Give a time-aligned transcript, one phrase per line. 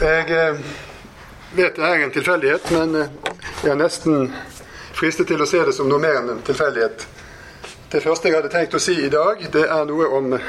[0.00, 0.56] Jeg eh,
[1.52, 3.08] vet det er en tilfeldighet, men eh,
[3.60, 4.30] jeg er nesten
[4.96, 7.02] fristet til å se det som noe mer enn en tilfeldighet.
[7.92, 10.40] Det første jeg hadde tenkt å si i dag, det er noe om eh,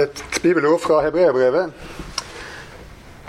[0.00, 1.76] et bibelord fra hebreerbrevet,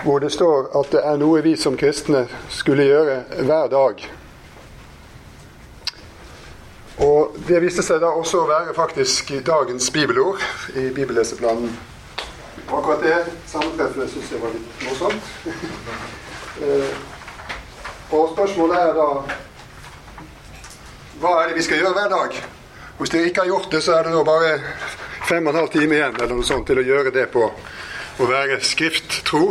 [0.05, 4.05] hvor det står at det er noe vi som kristne skulle gjøre hver dag.
[7.04, 10.39] Og Det viste seg da også å være faktisk dagens bibelord
[10.80, 11.76] i bibelleseplanen.
[12.70, 15.23] Og akkurat det sammentreffet syns jeg var litt morsomt.
[16.56, 16.92] Eh,
[18.16, 19.08] og spørsmålet er da
[21.20, 22.38] Hva er det vi skal gjøre hver dag?
[22.96, 24.54] Hvis dere ikke har gjort det, så er det da bare
[25.28, 28.30] fem og en halv time igjen eller noe sånt til å gjøre det på å
[28.30, 29.50] være skrifttro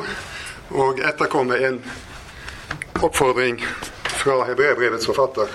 [0.80, 1.76] og etterkomme en
[3.04, 3.60] oppfordring
[4.22, 5.52] fra hebreerbrevets forfatter.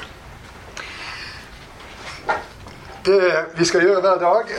[3.10, 4.54] Det vi skal gjøre hver dag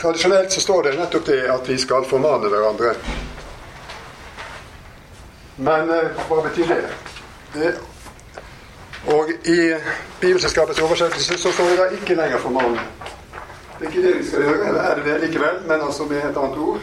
[0.00, 2.94] Tradisjonelt så står det nettopp det at vi skal formane hverandre.
[5.60, 6.78] Men eh, hva betyr det?
[7.52, 7.72] det?
[9.12, 9.58] Og i
[10.20, 12.80] Bibelselskapets oversettelse så står det da ikke lenger 'formane'.
[13.78, 16.16] Det er ikke det vi skal gjøre, eller er det det likevel, men altså med
[16.16, 16.80] et annet ord.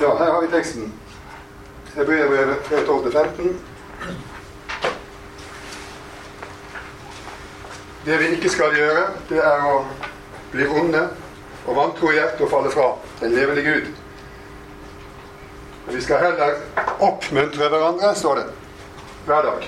[0.00, 0.92] Ja, her har vi teksten.
[1.94, 3.54] Hebreerbrevet 12-15.
[8.06, 9.84] Det vi ikke skal gjøre, det er å
[10.54, 11.02] bli onde
[11.64, 12.88] og vantro i hjertet og falle fra
[13.20, 13.88] den levende Gud.
[15.86, 16.58] Men vi skal heller
[17.02, 18.46] oppmuntre hverandre, står det,
[19.26, 19.66] hver dag.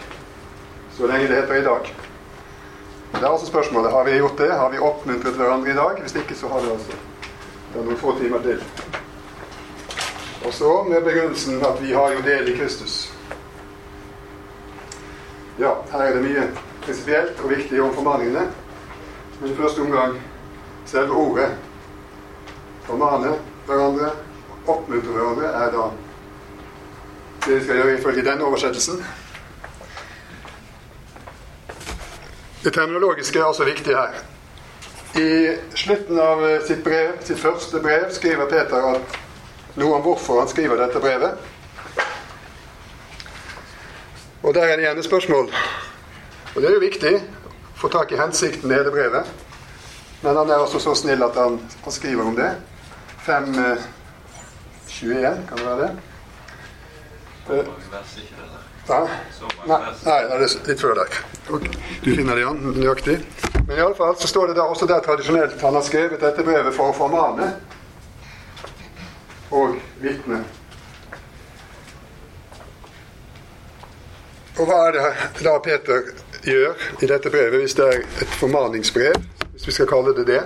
[0.97, 1.91] Så lenge det heter i dag.
[3.12, 4.53] Det er også spørsmålet har vi gjort det.
[4.53, 6.01] Har vi oppmuntret hverandre i dag?
[6.01, 6.97] Hvis ikke, så har vi altså
[7.73, 8.61] det er noen få timer til.
[10.47, 12.95] Og så med begrunnelsen at vi har jo del i Kristus.
[15.59, 16.47] Ja, her er det mye
[16.84, 18.47] prinsipielt og viktig om formaningene.
[19.41, 20.17] Men i første omgang
[20.87, 21.51] selve ordet.
[22.87, 23.33] Formane
[23.67, 24.11] hverandre,
[24.67, 25.87] oppmuntre hverandre, er da
[27.47, 29.03] det vi skal gjøre ifølge denne oversettelsen.
[32.65, 34.19] Det terminologiske er også viktig her.
[35.16, 35.28] I
[35.78, 39.19] slutten av sitt brev, sitt første brev skriver Peter at
[39.78, 41.39] noe om hvorfor han skriver dette brevet.
[44.43, 45.50] Og der er det gjerne spørsmål
[46.56, 49.28] og det er jo viktig å få tak i hensikten med hele brevet.
[50.26, 52.48] Men han er også så snill at han, han skriver om det.
[53.22, 55.91] 5.21, eh, kan det være det?
[57.47, 57.69] Uh,
[58.88, 58.98] ja.
[59.66, 61.20] Nei, nei, det er litt før der.
[61.47, 63.15] Du finner det igjen nøyaktig.
[63.69, 66.91] Men iallfall så står det der, også der tradisjonelt han har skrevet dette brevet for
[66.91, 67.53] å formane
[69.54, 70.42] og vitne.
[74.59, 75.06] Og hva er det
[75.47, 76.10] da Peter
[76.42, 80.43] gjør i dette brevet, hvis det er et formaningsbrev, hvis vi skal kalle det det.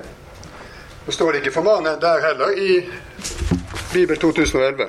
[1.06, 2.88] Det står ikke 'formane' der heller i
[3.92, 4.84] Bibel 2011.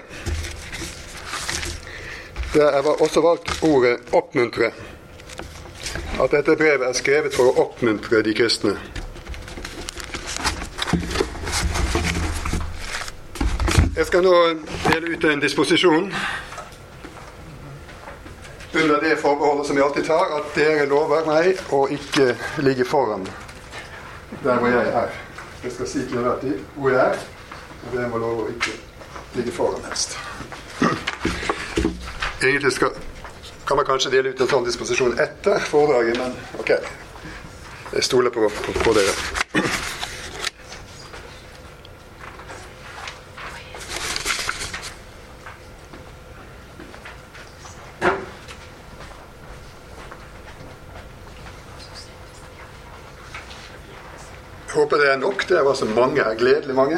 [2.53, 4.71] Det er også valgt ordet 'oppmuntre'.
[6.23, 8.77] At dette brevet er skrevet for å oppmuntre de kristne.
[13.95, 14.35] Jeg skal nå
[14.93, 16.13] dele ut en disposisjon
[18.73, 23.27] under det forbeholdet som jeg alltid tar, at dere lover meg å ikke ligge foran
[24.43, 25.07] der hvor jeg er.
[25.63, 27.17] Jeg skal si til enhver tid hvor jeg er,
[27.85, 28.73] og det må love å ikke
[29.35, 30.17] ligge foran helst.
[32.41, 32.95] Egentlig skal,
[33.67, 36.73] kan man kanskje dele ut en sånn disposisjon etter foredraget, men ok.
[37.91, 39.70] Jeg stoler på, på, på dere.
[55.41, 56.35] Håper det var så mange.
[56.37, 56.97] Gledelig mange.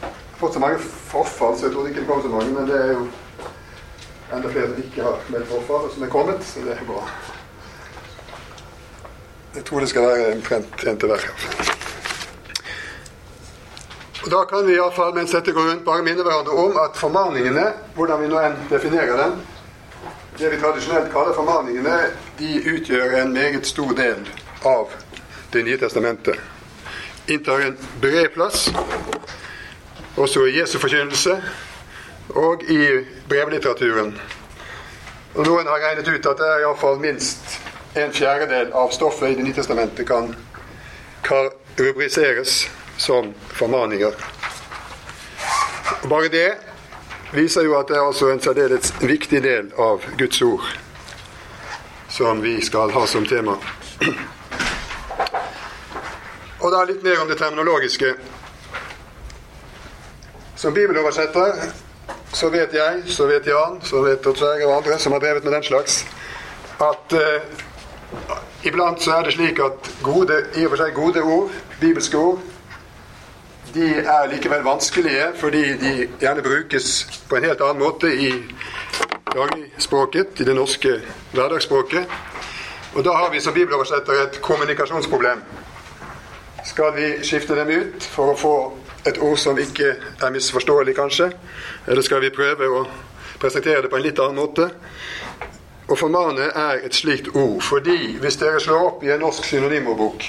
[0.00, 2.52] Jeg har fått så mange forfall, så jeg trodde ikke det kom så mange.
[2.52, 3.06] Men det er jo
[4.32, 6.44] enda flere som ikke har meldt forfall, som er kommet.
[6.44, 7.02] Så det er bra.
[9.54, 11.26] Jeg tror det skal være omtrent en til hver.
[14.22, 17.66] Og Da kan vi iallfall mens dette går rundt, bare minne hverandre om at formaningene,
[17.94, 19.34] hvordan vi nå enn definerer dem,
[20.38, 21.98] det vi tradisjonelt kaller formaningene,
[22.38, 24.22] de utgjør en meget stor del
[24.64, 24.94] av
[25.52, 26.38] Det nye testamentet
[27.26, 28.70] inntar en bred plass,
[30.16, 31.36] også i Jesu forkynnelse
[32.28, 34.14] og i brevlitteraturen.
[35.34, 37.56] Og Noen har regnet ut at det er iallfall minst
[37.96, 40.34] en fjerdedel av stoffet i Det nye testamentet kan,
[41.78, 44.12] rubriseres som formaninger.
[46.08, 46.50] Bare det
[47.32, 50.66] viser jo at det er altså en særdeles viktig del av Guds ord
[52.12, 53.56] som vi skal ha som tema.
[56.62, 58.12] Og da litt mer om det terminologiske.
[60.56, 61.64] Som bibeloversetter
[62.32, 65.52] så vet jeg, så vet Jan, så vet Odd og andre som har drevet med
[65.52, 66.04] den slags,
[66.80, 67.42] at eh,
[68.64, 71.50] iblant så er det slik at gode, i og for seg gode ord,
[71.80, 72.40] bibelske ord,
[73.74, 76.88] de er likevel vanskelige fordi de gjerne brukes
[77.28, 78.32] på en helt annen måte i
[79.32, 80.98] dagligspråket, i det norske
[81.32, 82.16] hverdagsspråket.
[82.94, 85.40] Og da har vi som bibeloversetter et kommunikasjonsproblem.
[86.64, 88.54] Skal vi skifte dem ut for å få
[89.08, 91.32] et ord som ikke er misforståelig, kanskje?
[91.90, 92.84] Eller skal vi prøve å
[93.42, 94.68] presentere det på en litt annen måte?
[95.90, 100.28] Å formane er et slikt ord, fordi hvis dere slår opp i en norsk synonymordbok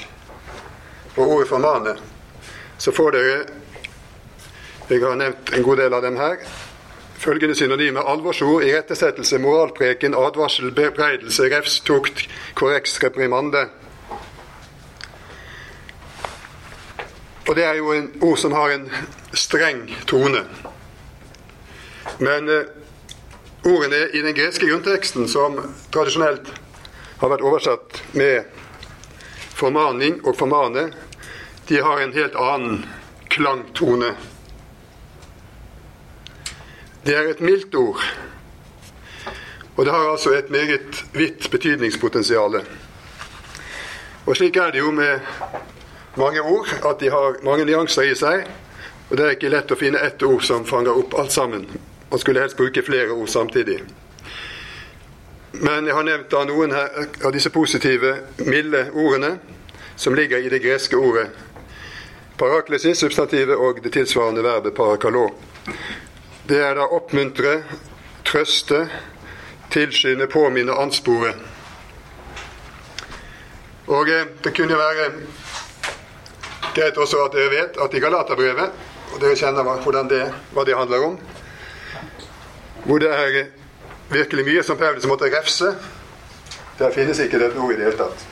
[1.14, 1.94] på ordet formane,
[2.78, 3.36] så får dere
[4.90, 6.42] Jeg har nevnt en god del av dem her.
[7.16, 13.62] Følgende synonymer alvorsord, irettesettelse, moralpreken, advarsel, bebreidelse, refs, tukt, korreks, reprimande.
[17.48, 18.86] Og det er jo en ord som har en
[19.36, 20.44] streng tone.
[22.18, 22.70] Men eh,
[23.64, 25.58] ordene i den greske grunnteksten, som
[25.92, 26.48] tradisjonelt
[27.20, 28.48] har vært oversatt med
[29.54, 30.88] formaning og formane,
[31.68, 32.80] de har en helt annen
[33.32, 34.14] klangtone.
[37.04, 38.00] Det er et mildt ord,
[39.76, 42.62] og det har altså et meget vidt betydningspotensial.
[44.24, 45.20] Og slik er det jo med
[46.14, 48.46] mange ord, at de har mange nyanser i seg.
[49.10, 51.66] Og det er ikke lett å finne ett ord som fanger opp alt sammen.
[52.10, 53.80] Man skulle helst bruke flere ord samtidig.
[55.52, 58.16] Men jeg har nevnt da noen her, av disse positive,
[58.46, 59.36] milde ordene
[59.96, 61.28] som ligger i det greske ordet
[62.36, 65.34] paraklesis, substantivet, og det tilsvarende verbet parakalå.
[66.48, 67.62] Det er da oppmuntre,
[68.24, 68.84] trøste,
[69.70, 71.34] tilskynde, påminne, anspore.
[73.86, 75.10] Og eh, det kunne være
[76.74, 78.78] greit også at dere vet at i Galaterbrevet,
[79.14, 79.66] og dere kjenner
[80.10, 80.22] det,
[80.52, 81.18] hva det handler om,
[82.84, 83.44] hvor det er
[84.10, 85.74] virkelig mye som Paulus måtte refse,
[86.78, 88.26] der finnes ikke dette ordet i det hele tatt.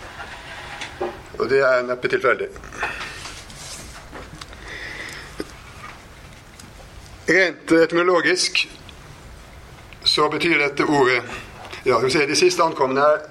[1.38, 2.48] Og det er neppe tilfeldig.
[7.32, 8.64] Rent etymologisk
[10.04, 11.22] så betyr dette ordet
[11.84, 13.22] ja, skal vi se, De siste ankomne er,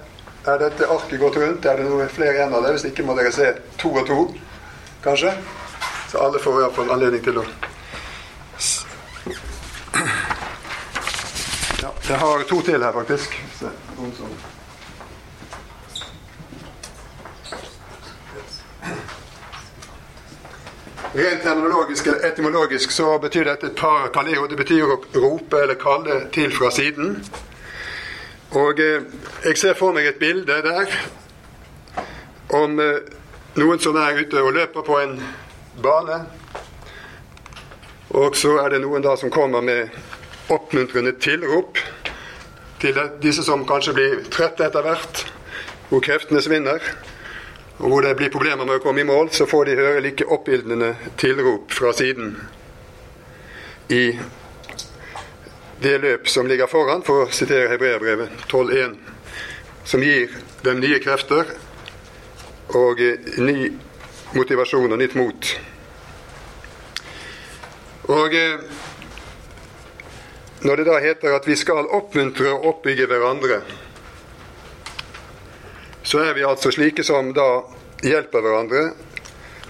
[0.48, 1.66] er dette arket gått rundt.
[1.68, 2.74] Er det noe flere igjen av det?
[2.76, 4.18] Hvis ikke må dere se to og to,
[5.02, 5.34] kanskje.
[6.10, 7.44] Så alle får iallfall anledning til å
[11.82, 13.32] Ja, jeg har to til her, faktisk.
[21.12, 24.46] Rent terminologisk etymologisk så betyr dette parakaleo.
[24.46, 27.18] Det betyr å rope eller kalle til fra siden.
[28.52, 29.02] Og eh,
[29.44, 30.94] jeg ser for meg et bilde der
[32.52, 33.21] om eh,
[33.54, 35.18] noen som er ute og løper på en
[35.82, 36.18] bane.
[38.16, 39.92] Og så er det noen da som kommer med
[40.52, 41.80] oppmuntrende tilrop
[42.82, 45.24] til disse som kanskje blir trette etter hvert,
[45.88, 46.82] hvor kreftene svinner
[47.82, 50.26] og hvor det blir problemer med å komme i mål, så får de høre like
[50.30, 52.36] oppildnende tilrop fra siden
[53.90, 54.04] i
[55.82, 58.94] det løp som ligger foran, for å sitere Hebreabrevet 12.1,
[59.88, 60.30] som gir
[60.62, 61.50] dem nye krefter
[62.68, 63.00] og
[63.42, 63.72] ny
[64.32, 65.52] motivasjon og nytt mot.
[68.12, 68.64] Og eh,
[70.62, 73.60] når det da heter at vi skal oppmuntre og oppbygge hverandre,
[76.02, 77.48] så er vi altså slike som da
[78.02, 78.82] hjelper hverandre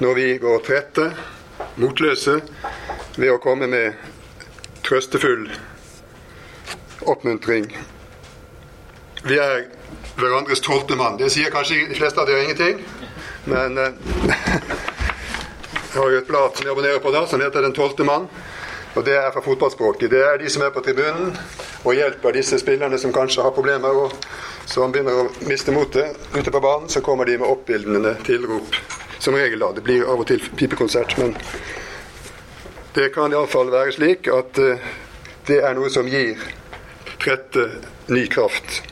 [0.03, 1.11] når vi går trette,
[1.77, 2.41] motløse,
[3.17, 3.99] ved å komme med
[4.83, 5.47] trøstefull
[7.07, 7.69] oppmuntring.
[9.23, 9.69] Vi er
[10.17, 11.19] hverandres tolvte mann.
[11.21, 12.83] Det sier kanskje de fleste av dere ingenting,
[13.51, 13.93] men eh,
[15.93, 18.29] jeg har jo et blad som jeg abonnerer på da, som heter Den tolvte mann.
[18.93, 20.11] Og det er fra fotballspråket.
[20.13, 21.31] Det er de som er på tribunen
[21.83, 23.89] og hjelper disse spillerne som kanskje har problemer.
[23.89, 24.13] og
[24.67, 28.77] som begynner å miste motet ute på banen, så kommer de med oppildnende tilrop.
[29.19, 29.73] Som regel, da.
[29.73, 31.35] Det blir av og til pipekonsert, men
[32.95, 34.89] det kan iallfall være slik at uh,
[35.49, 36.41] det er noe som gir
[37.23, 37.69] trette
[38.13, 38.83] ny kraft.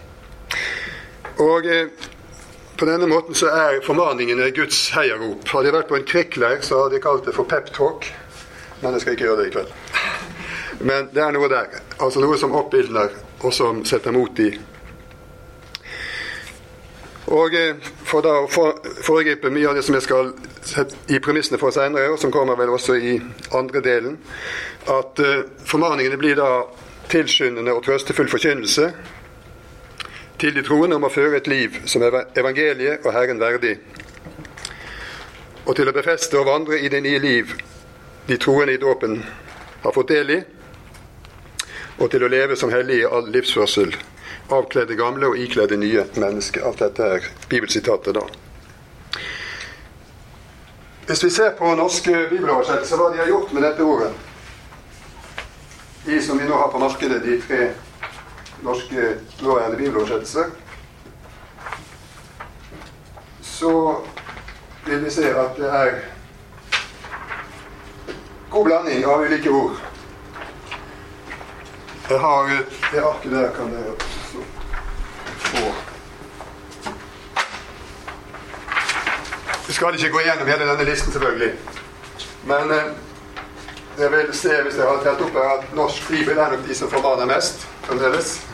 [1.40, 2.08] Og eh,
[2.76, 5.46] på denne måten så er formaningene Guds heiarop.
[5.48, 8.08] Hadde jeg vært på en krikkleir, så hadde jeg kalt det for peptalk.
[8.80, 9.72] Men jeg skal ikke gjøre det i kveld.
[10.80, 11.80] Men det er noe der.
[12.00, 14.52] Altså noe som oppildner, og som setter mot i
[17.30, 20.32] og eh, For da å foregripe mye av det som jeg skal
[20.66, 23.14] sette i premissene for seinere, og som kommer vel også i
[23.56, 24.16] andre delen,
[24.90, 26.64] at uh, formaningene blir da
[27.10, 28.90] tilskyndende og trøstefull forkynnelse
[30.40, 33.74] til de troende om å føre et liv som er evangeliet og Herren verdig,
[35.66, 37.52] og til å befeste og vandre i det nye liv
[38.28, 39.18] de troende i dåpen
[39.82, 40.38] har fått del i,
[42.00, 43.92] og til å leve som hellige i all livsførsel,
[44.50, 46.64] avkledde gamle og ikledde nye mennesker.
[46.64, 48.24] Alt dette er bibelsitatet, da.
[51.10, 54.10] Hvis vi ser på norske bibeloversettelser, hva de har gjort med dette ordet
[56.06, 57.64] De som vi nå har på markedet, de tre
[58.62, 60.44] norske nåværende bibeloversettelse,
[63.42, 63.96] så
[64.86, 65.90] vil vi se at det er
[68.50, 69.76] god blanding av ulike ord.
[72.10, 72.48] Jeg har
[72.92, 73.94] det arket der, kan dere
[75.38, 75.74] få.
[79.66, 81.52] Vi skal ikke gå gjennom hele denne listen, selvfølgelig.
[82.44, 82.90] Men eh,
[83.98, 86.74] jeg vil se, hvis jeg har telt opp her, at norsk bibel er nok de
[86.74, 88.49] som formaner mest fremdeles.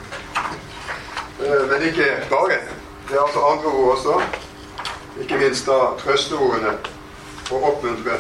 [1.47, 2.59] Eh, men ikke bare.
[3.09, 4.23] Det er altså andre ord også.
[5.21, 6.73] Ikke minst da trøsteordene
[7.50, 8.17] og oppmuntre.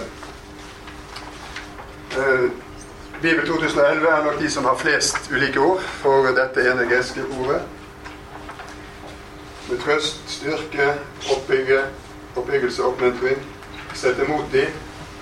[2.18, 2.50] Eh,
[3.22, 7.62] Bibel 2011 er nok de som har flest ulike ord for dette ene greske ordet.
[9.70, 10.92] Med trøst, styrke,
[11.36, 11.80] oppbygge,
[12.36, 13.42] oppbyggelse, oppmuntring.
[13.94, 14.66] Sette mot i.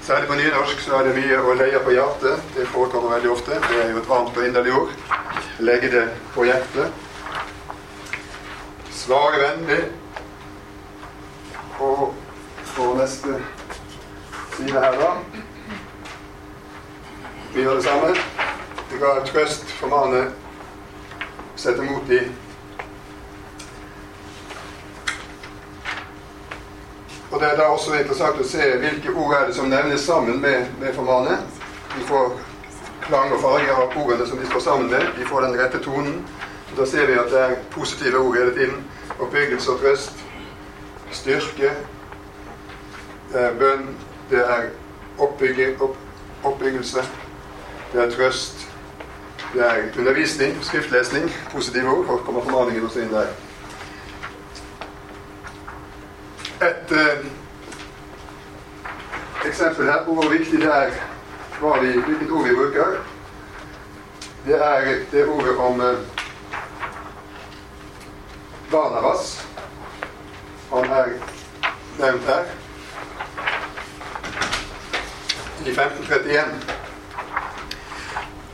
[0.02, 2.42] Særlig på nynorsk så er det mye å leie på hjertet.
[2.56, 3.56] Det forekommer veldig ofte.
[3.70, 4.92] Det er jo et varmt og inderlig ord.
[5.58, 7.03] Legge det på hjertet.
[9.04, 9.82] Svare vennlig.
[11.78, 12.14] Og
[12.76, 13.34] på neste
[14.56, 15.10] side her, da
[17.54, 18.14] vi gjør det samme.
[18.90, 20.24] Vi ga trøst, formane,
[21.56, 22.18] sette mot i.
[27.30, 30.40] Og Det er da også interessant å se hvilke ord er det som nevnes sammen
[30.40, 31.38] med, med formane.
[31.94, 32.34] Vi får
[33.04, 35.12] klang og farge av ordene som de står sammen med.
[35.18, 36.24] De får den rette tonen.
[36.72, 38.82] Og Da ser vi at det er positive ord hele tiden.
[39.18, 40.24] Oppbyggelse og trøst.
[41.10, 41.74] Styrke.
[43.32, 43.92] Det er bønn.
[44.30, 44.70] Det er
[45.18, 45.96] opp,
[46.42, 47.04] oppbyggelse
[47.94, 48.68] det er trøst,
[49.52, 52.06] det er undervisning, skriftlesning, positive ord.
[52.06, 53.26] Og kommer formaningen også inn der.
[56.66, 57.26] Et eh,
[59.46, 60.90] eksempel her på hvor viktig det er
[61.82, 62.98] vi, hvilket ord vi bruker.
[64.46, 66.13] Det er det ordet om eh,
[68.74, 69.46] Barnabas.
[70.70, 71.12] Han er
[71.98, 72.44] nevnt her
[75.64, 76.44] i 1531.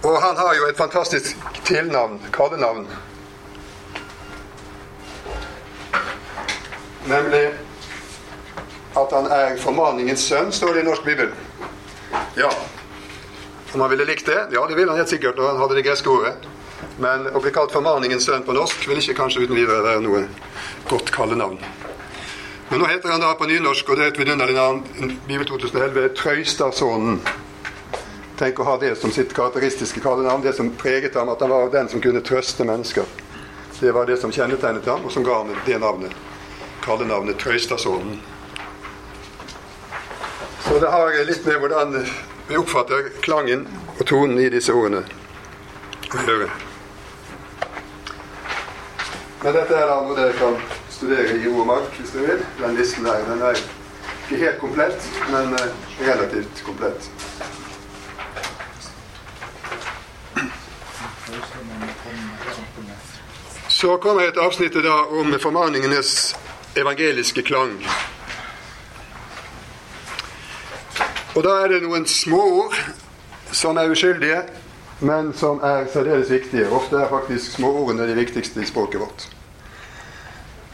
[0.02, 2.84] Og han har jo et fantastisk tilnavn, kallenavn.
[7.08, 7.42] Nemlig
[9.00, 11.32] at han er formaningens sønn, står det i norsk bibel.
[12.36, 12.52] Ja.
[13.72, 14.40] Om han ville likt det?
[14.52, 16.49] Ja, det ville han helt sikkert og han hadde det greske ordet.
[17.00, 20.24] Men å bli kalt formaningens sønn på norsk vil ikke kanskje uten videre være noe
[20.90, 21.60] godt kallenavn.
[22.70, 24.84] Men nå heter han da på nynorsk, og det er et vidunderlig navn,
[25.26, 27.18] Bibel 2011, Trøystadsonen.
[28.38, 31.72] Tenk å ha det som sitt karakteristiske kallenavn, det som preget ham, at han var
[31.72, 33.10] den som kunne trøste mennesker.
[33.80, 36.14] Det var det som kjennetegnet ham, og som ga ham det navnet.
[36.84, 38.20] Kallenavnet Trøystadsonen.
[40.68, 41.98] Så det har litt med hvordan
[42.48, 45.02] vi oppfatter klangen og tonen i disse ordene
[46.14, 46.69] å gjøre.
[49.42, 50.56] Men dette er noe dere kan
[50.92, 52.42] studere i Ordmark hvis dere vil.
[52.58, 53.22] Den listen der.
[53.24, 55.70] Den er ikke helt komplett, men eh,
[56.04, 57.08] relativt komplett.
[63.68, 66.36] Så kommer et avsnitt da om formaningenes
[66.76, 67.78] evangeliske klang.
[71.34, 72.76] Og da er det noen småord
[73.56, 74.42] som er uskyldige,
[75.00, 76.68] men som er særdeles viktige.
[76.68, 79.28] Ofte er faktisk småordene de viktigste i språket vårt.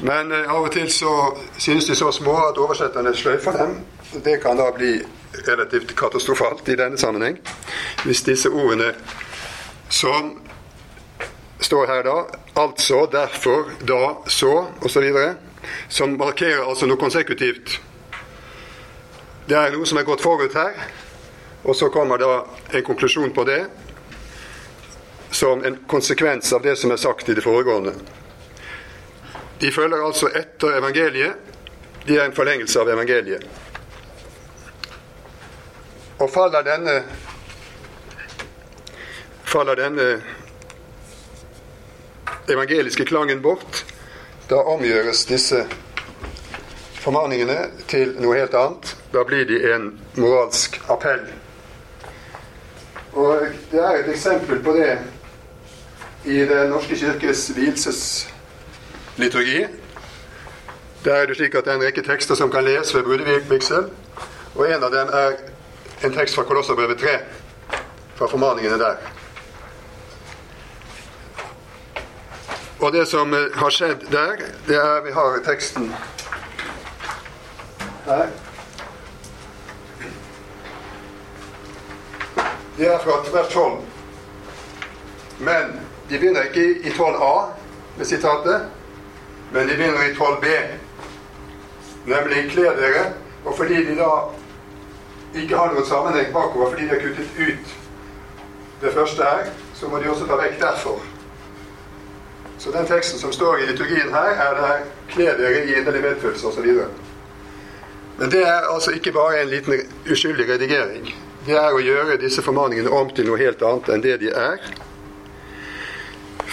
[0.01, 3.79] Men eh, av og til så synes de så små at oversetterne sløyfer dem.
[4.25, 4.99] Det kan da bli
[5.47, 7.39] relativt katastrofalt i denne sammenheng.
[8.05, 8.93] Hvis disse ordene
[9.89, 10.35] som
[11.61, 12.17] står her da
[12.63, 15.13] altså, derfor, da, så osv.
[15.89, 17.81] Som markerer altså noe konsekutivt.
[19.49, 20.75] Det er noe som er gått forut her,
[21.65, 22.41] og så kommer da
[22.75, 23.65] en konklusjon på det
[25.37, 27.93] som en konsekvens av det som er sagt i det foregående.
[29.59, 31.35] De følger altså etter evangeliet.
[32.07, 33.45] De er en forlengelse av evangeliet.
[36.19, 36.95] Og faller denne
[39.45, 40.07] faller denne
[42.49, 43.83] evangeliske klangen bort,
[44.49, 45.67] da omgjøres disse
[47.03, 47.59] formaningene
[47.93, 48.95] til noe helt annet.
[49.13, 51.29] Da blir de en moralsk appell.
[53.17, 54.97] Og Det er et eksempel på det
[56.27, 59.67] i Den norske kirkes vielsesliturgi.
[61.05, 63.91] Der er det slik at det er en rekke tekster som kan leses ved brudevigsel.
[64.55, 65.33] Og en av dem er
[66.05, 67.07] en tekst fra Kolosserbrevet 3.
[68.17, 68.95] fra formaningene der.
[72.81, 75.95] Og det som eh, har skjedd der, det er Vi har teksten
[78.05, 78.27] her.
[82.77, 83.73] Det er fra vers 12.
[85.39, 87.35] Men de begynner ikke i 12a
[87.97, 88.67] med sitatet,
[89.53, 90.47] men de begynner i 12b.
[92.07, 93.13] Nemlig 'kle dere'.
[93.45, 94.11] Og fordi de da
[95.35, 97.75] ikke har noen sammenheng bakover, fordi de har kuttet ut
[98.81, 101.03] det første her, så må de også ta vekk 'derfor'.
[102.59, 106.47] Så den teksten som står i liturgien her, er der 'kle dere i inderlig medfølelse'
[106.47, 106.67] osv.
[108.19, 109.75] Men det er altså ikke bare en liten
[110.11, 111.15] uskyldig redigering.
[111.47, 114.57] Det er å gjøre disse formaningene om til noe helt annet enn det de er.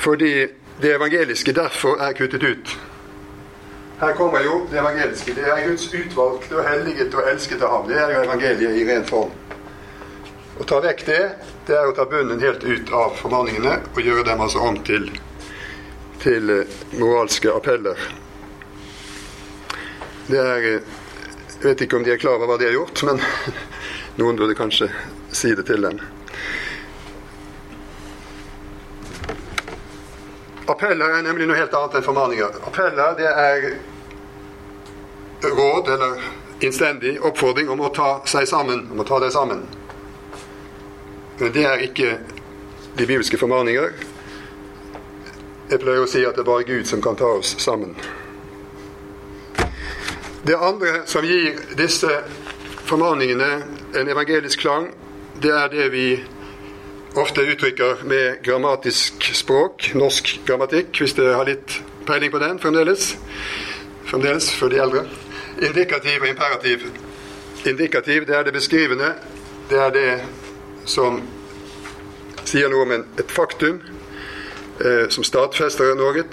[0.04, 0.48] Fordi
[0.82, 2.80] det evangeliske derfor er kuttet ut.
[4.00, 5.36] Her kommer jo det evangeliske.
[5.36, 7.88] Det er Guds utvalgte og helliget og elskede ham.
[7.88, 9.32] Det er jo evangeliet i ren form.
[10.60, 11.22] Å ta vekk det,
[11.68, 15.08] det er å ta bunnen helt ut av formaningene og gjøre dem altså om til,
[16.22, 18.04] til eh, moralske appeller.
[20.28, 20.92] Det er eh,
[21.54, 23.22] Jeg vet ikke om de er klar over hva de har gjort, men
[24.20, 24.90] noen burde kanskje
[25.32, 26.02] si det til dem.
[30.68, 32.60] Appeller er nemlig noe helt annet enn formaninger.
[32.68, 33.66] Appeller det er
[35.44, 36.22] råd eller
[36.64, 39.66] innstendig oppfordring om å ta seg sammen, om å ta deg sammen.
[41.40, 42.18] Men det er ikke
[42.96, 43.92] de bibelske formaninger.
[45.72, 47.96] Jeg pleier å si at det er bare Gud som kan ta oss sammen.
[50.44, 52.20] Det andre som gir disse
[52.88, 53.52] formaningene
[53.96, 54.90] en evangelisk klang,
[55.42, 56.08] det er det vi
[57.16, 61.78] ofte uttrykker med grammatisk språk, norsk grammatikk, hvis dere har litt
[62.08, 63.14] peiling på den fremdeles.
[64.10, 65.06] Fremdeles for de eldre.
[65.62, 66.88] Indikativ og imperativ.
[67.66, 69.14] Indikativ, det er det beskrivende.
[69.70, 70.10] Det er det
[70.86, 71.22] som
[72.44, 73.80] sier noe om et faktum,
[74.82, 76.26] eh, som stadfester noe.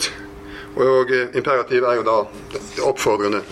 [0.77, 2.17] Og eh, imperativ er jo da
[2.53, 3.43] det oppfordrende.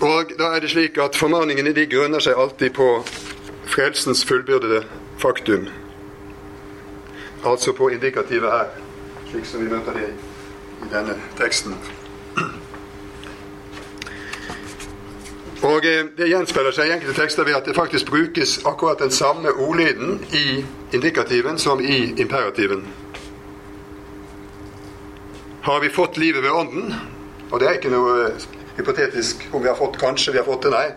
[0.00, 2.90] Og da er det slik at Formaningene de grunner seg alltid på
[3.66, 4.84] frelsens fullbyrdede
[5.18, 5.68] faktum.
[7.44, 8.64] Altså på indikativet her,
[9.30, 10.08] slik som vi møter det
[10.82, 11.76] i denne teksten.
[15.62, 19.10] Og eh, Det gjenspeiler seg i enkelte tekster ved at det faktisk brukes akkurat den
[19.10, 22.86] samme ordlyden i indikativen som i imperativen.
[25.62, 26.94] Har vi fått livet ved Ånden?
[27.50, 28.30] Og det er ikke noe
[28.76, 30.70] hypotetisk om vi har fått kanskje vi har fått det.
[30.70, 30.90] Nei.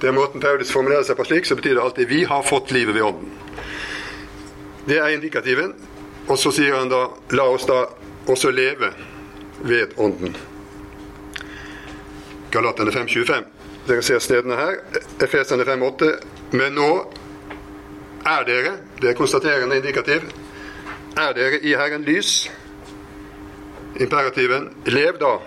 [0.00, 2.70] Det er måten Paulus formulerer seg på slik, så betyr det alltid 'vi har fått
[2.70, 3.30] livet ved ånden'.
[4.86, 5.74] Det er indikativen.
[6.28, 7.86] Og så sier han da 'la oss da
[8.26, 8.92] også leve
[9.62, 10.36] ved ånden'.
[12.50, 13.44] Galaterne 5.25.
[13.88, 14.76] Dere ser stedene her.
[15.20, 16.12] Efeserne 5.8.
[16.52, 17.12] Men nå
[18.26, 20.22] er dere, det er konstaterende indikativ,
[21.16, 22.50] er dere i Herren lys.
[24.00, 25.38] Imperativen lev da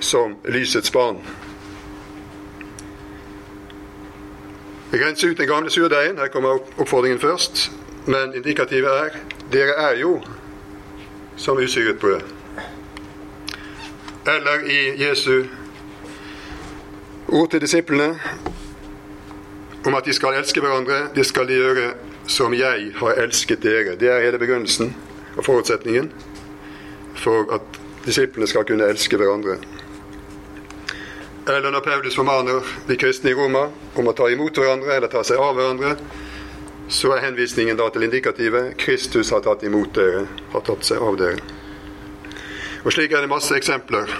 [0.00, 1.22] som lysets barn.
[4.92, 6.18] Rense ut den gamle surdeigen.
[6.18, 7.70] Her kommer oppfordringen først.
[8.06, 9.08] Men indikativet er
[9.52, 10.22] dere er jo
[11.36, 12.20] som usyret brød.
[14.26, 15.44] Eller i Jesu
[17.28, 18.20] ord til disiplene
[19.86, 21.08] om at de skal elske hverandre.
[21.14, 21.92] Det skal de gjøre
[22.26, 23.96] som jeg har elsket dere.
[23.96, 24.96] Det er hele begrunnelsen
[25.36, 26.12] og forutsetningen
[27.14, 29.56] for at disiplene skal kunne elske hverandre.
[31.48, 35.22] Eller når Paulus formaner de kristne i Roma om å ta imot hverandre eller ta
[35.24, 35.94] seg av hverandre,
[36.92, 41.16] så er henvisningen da til indikativet 'Kristus har tatt imot dere, har tatt seg av
[41.16, 41.40] dere'.
[42.84, 44.12] Og Slik er det masse eksempler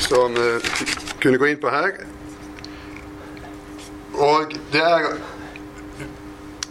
[0.00, 0.56] som uh,
[1.20, 1.92] kunne gå inn på her.
[4.16, 5.06] Og det er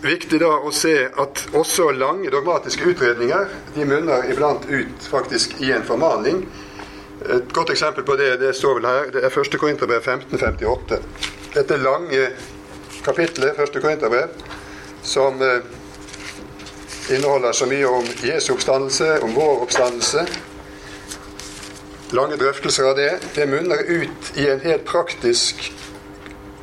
[0.02, 5.72] viktig da å se at også lange dogmatiske utredninger de munner iblant ut faktisk i
[5.76, 6.44] en formaning
[7.26, 9.60] et godt eksempel på det det står vel her, det er 1.
[9.60, 11.00] Korinterbrev 1558.
[11.54, 12.30] Dette lange
[13.04, 13.82] kapittelet, 1.
[13.82, 14.30] Korinterbrev,
[15.04, 15.60] som eh,
[17.16, 20.26] inneholder så mye om Jesu oppstandelse, om vår oppstandelse.
[22.16, 23.12] Lange drøftelser av det.
[23.36, 25.72] Det munner ut i en helt praktisk,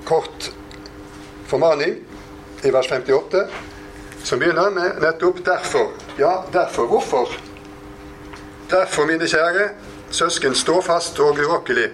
[0.07, 0.51] kort
[1.47, 1.99] formaning
[2.65, 3.45] i vers 58,
[4.25, 5.93] som begynner med nettopp 'derfor'.
[6.19, 6.87] Ja, derfor.
[6.87, 7.29] Hvorfor?
[8.71, 9.69] Derfor, mine kjære,
[10.11, 11.91] søsken, stå fast og urokkelig.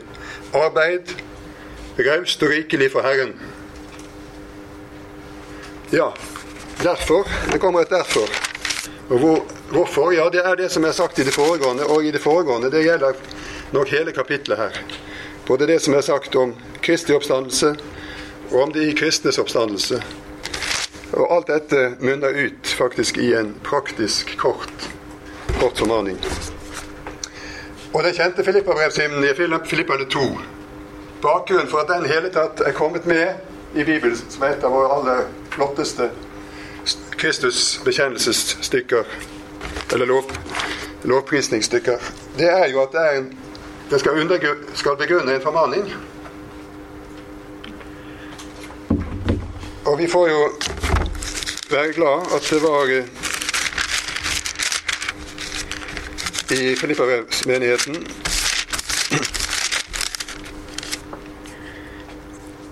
[0.55, 1.15] Arbeid
[1.99, 3.35] raust og rikelig for Herren.
[5.93, 6.13] Ja,
[6.83, 7.29] derfor.
[7.53, 8.29] Det kommer et derfor.
[9.09, 10.13] Og hvor, hvorfor?
[10.13, 11.85] Ja, det er det som er sagt i det foregående.
[11.87, 13.13] Og i det foregående, det gjelder
[13.73, 14.83] nok hele kapitlet her.
[15.47, 17.75] Både det som er sagt om Kristi oppstandelse,
[18.53, 20.03] og om de kristnes oppstandelse.
[21.13, 24.89] Og alt dette munner ut faktisk i en praktisk kort,
[25.61, 26.19] kort formaning.
[27.93, 29.35] Og det kjente Filippabrevshymnen i
[29.69, 30.21] Filippane 2.
[31.23, 33.35] Bakgrunnen for at den hele tatt er kommet med
[33.75, 36.09] i Bibelen som er et av våre aller flotteste
[37.21, 39.05] Kristus bekjennelsesstykker,
[39.93, 40.33] eller lov,
[41.07, 41.99] lovprisningsstykker,
[42.39, 43.29] det er jo at det, er en,
[43.91, 45.93] den skal, skal begrunne en formaning.
[49.87, 50.41] Og vi får jo
[51.71, 52.91] være glad at det var
[56.53, 58.07] i Filippabrevsmenigheten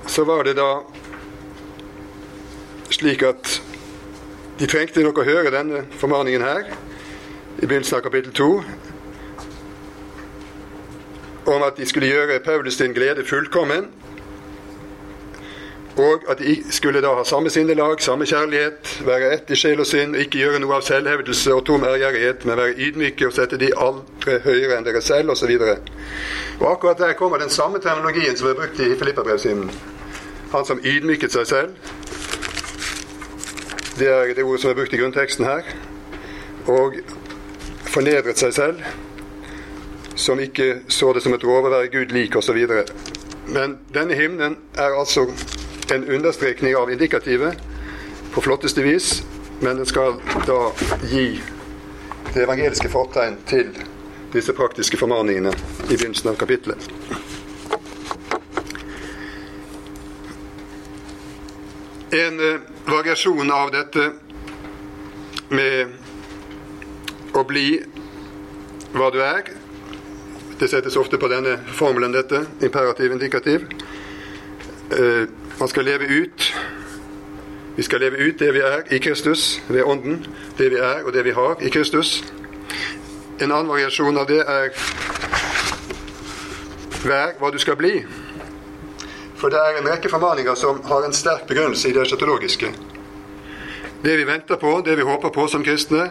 [0.07, 0.83] så var det da
[2.90, 3.62] slik at
[4.61, 8.51] de trengte nok å høre denne formaningen her i begynnelsen av kapittel 2
[11.55, 13.88] om at de skulle gjøre Paulus din glede fullkommen
[15.96, 19.88] og at de skulle da ha samme sinnelag, samme kjærlighet, være ett i sjel og
[19.90, 23.72] sinn, ikke gjøre noe av selvhevdelse og tom ærgjerrighet, men være ydmyke og sette de
[23.74, 25.50] aldri høyere enn dere selv, osv.
[25.59, 25.90] Og,
[26.61, 29.70] og akkurat der kommer den samme terminologien som er brukt i Filippabrevsimen.
[30.53, 31.92] Han som ydmyket seg selv.
[33.98, 35.66] Det er det ordet som er brukt i grunnteksten her.
[36.70, 37.00] Og
[37.90, 38.85] fornedret seg selv,
[40.14, 42.66] som ikke så det som et være Gud lik, osv.
[43.50, 45.26] Men denne hymnen er altså
[45.90, 47.59] en understrekning av indikativet
[48.33, 49.22] på flotteste vis,
[49.61, 50.72] men den skal da
[51.03, 51.40] gi
[52.35, 53.72] det evangeliske fortegn til
[54.33, 55.53] disse praktiske formaningene
[55.90, 56.88] i begynnelsen av kapittelet.
[62.11, 64.11] En eh, variasjon av dette
[65.50, 67.68] med å bli
[68.94, 69.46] hva du er
[70.61, 72.42] Det settes ofte på denne formelen, dette.
[72.61, 73.62] Imperativ, indikativ.
[75.61, 76.57] Man skal leve ut.
[77.77, 80.27] Vi skal leve ut det vi er i Kristus ved Ånden.
[80.59, 82.25] Det vi er og det vi har i Kristus.
[83.40, 84.70] En annen variasjon av det er
[87.05, 87.92] vær hva du skal bli.
[89.37, 92.73] For det er en rekke formaninger som har en sterk begrunnelse i det eschatologiske.
[94.05, 96.09] Det vi venter på, det vi håper på som kristne,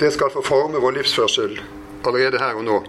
[0.00, 1.60] det skal få forme vår livsførsel
[2.06, 2.82] allerede her og nå.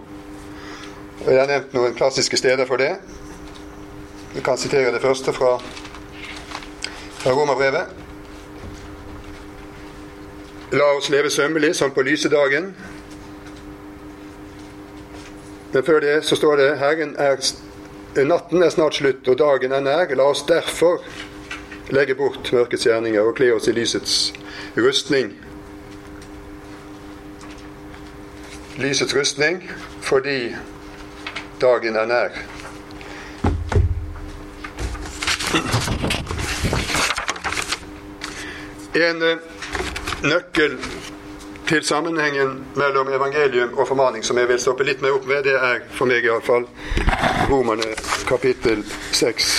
[1.26, 2.96] Og Jeg har nevnt noen klassiske steder for det.
[4.36, 5.54] Vi kan sitere det første fra,
[7.18, 7.86] fra Romerbrevet.
[10.76, 12.74] La oss leve sømmelig som på lysedagen.
[15.72, 17.40] Men før det så står det Herren er,
[18.28, 20.12] natten er snart slutt, og dagen er nær.
[20.12, 21.00] La oss derfor
[21.88, 24.34] legge bort mørkets gjerninger og kle oss i lysets
[24.76, 25.32] rustning.
[28.76, 29.64] Lysets rustning
[30.04, 30.52] fordi
[31.64, 32.55] dagen er nær.
[38.96, 39.36] En eh,
[40.22, 40.78] nøkkel
[41.68, 45.54] til sammenhengen mellom evangelium og formaning som jeg vil stoppe litt mer opp ved, det
[45.54, 46.66] er for meg iallfall
[47.50, 47.94] Romerne
[48.26, 48.82] kapittel
[49.12, 49.50] 6.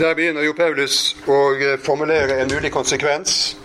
[0.00, 3.56] Der begynner jo Paulus å eh, formulere en mulig konsekvens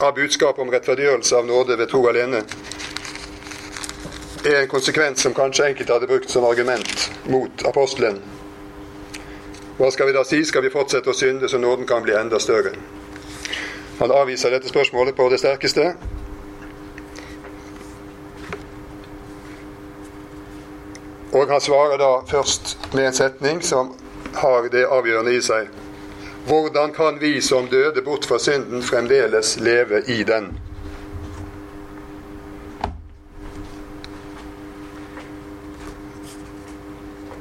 [0.00, 2.40] av budskapet om rettferdiggjørelse av nåde ved tro alene
[4.44, 8.18] er en konsekvens som kanskje enkelte hadde brukt som argument mot apostelen.
[9.78, 10.42] Hva skal vi da si?
[10.44, 12.74] Skal vi fortsette å synde så nåden kan bli enda større?
[13.98, 15.92] Han avviser dette spørsmålet på det sterkeste.
[21.32, 23.94] Og han svarer da først med en setning som
[24.34, 25.70] har det avgjørende i seg.
[26.46, 30.52] Hvordan kan vi som døde bort fra synden, fremdeles leve i den?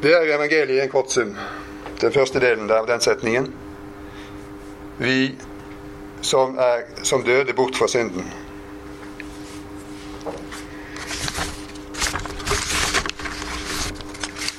[0.01, 1.35] Det er evangeliet i en kort sum.
[2.01, 3.53] Den første delen der, den setningen.
[4.97, 5.35] Vi
[6.21, 8.25] som, er, som døde bort fra synden.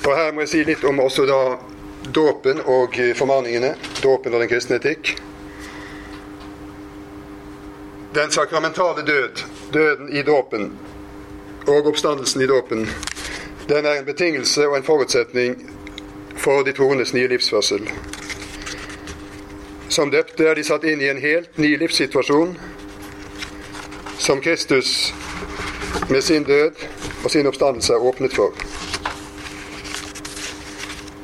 [0.05, 1.41] Og Her må jeg si litt om også da
[2.15, 3.75] dåpen og formaningene.
[4.03, 5.15] Dåpen og den kristne etikk.
[8.15, 10.71] Den sakramentale død, døden i dåpen
[11.67, 12.87] og oppstandelsen i dåpen
[13.69, 15.57] den er en betingelse og en forutsetning
[16.37, 17.89] for de troendes nye livsførsel.
[19.89, 22.57] Som døpte er de satt inn i en helt ny livssituasjon
[24.19, 25.13] som Kristus
[26.09, 26.71] med sin død
[27.23, 28.53] og sin oppstandelse er åpnet for.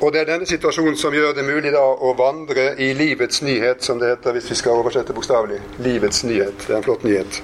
[0.02, 3.84] Og det er denne situasjonen som gjør det mulig da å vandre i livets nyhet,
[3.84, 5.60] som det heter hvis vi skal oversette bokstavelig.
[5.84, 6.56] Livets nyhet.
[6.68, 7.42] Det er en flott nyhet.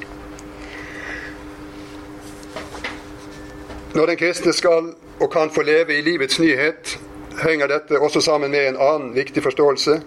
[3.95, 6.99] Når den kristne skal og kan få leve i livets nyhet,
[7.43, 10.01] henger dette også sammen med en annen viktig forståelse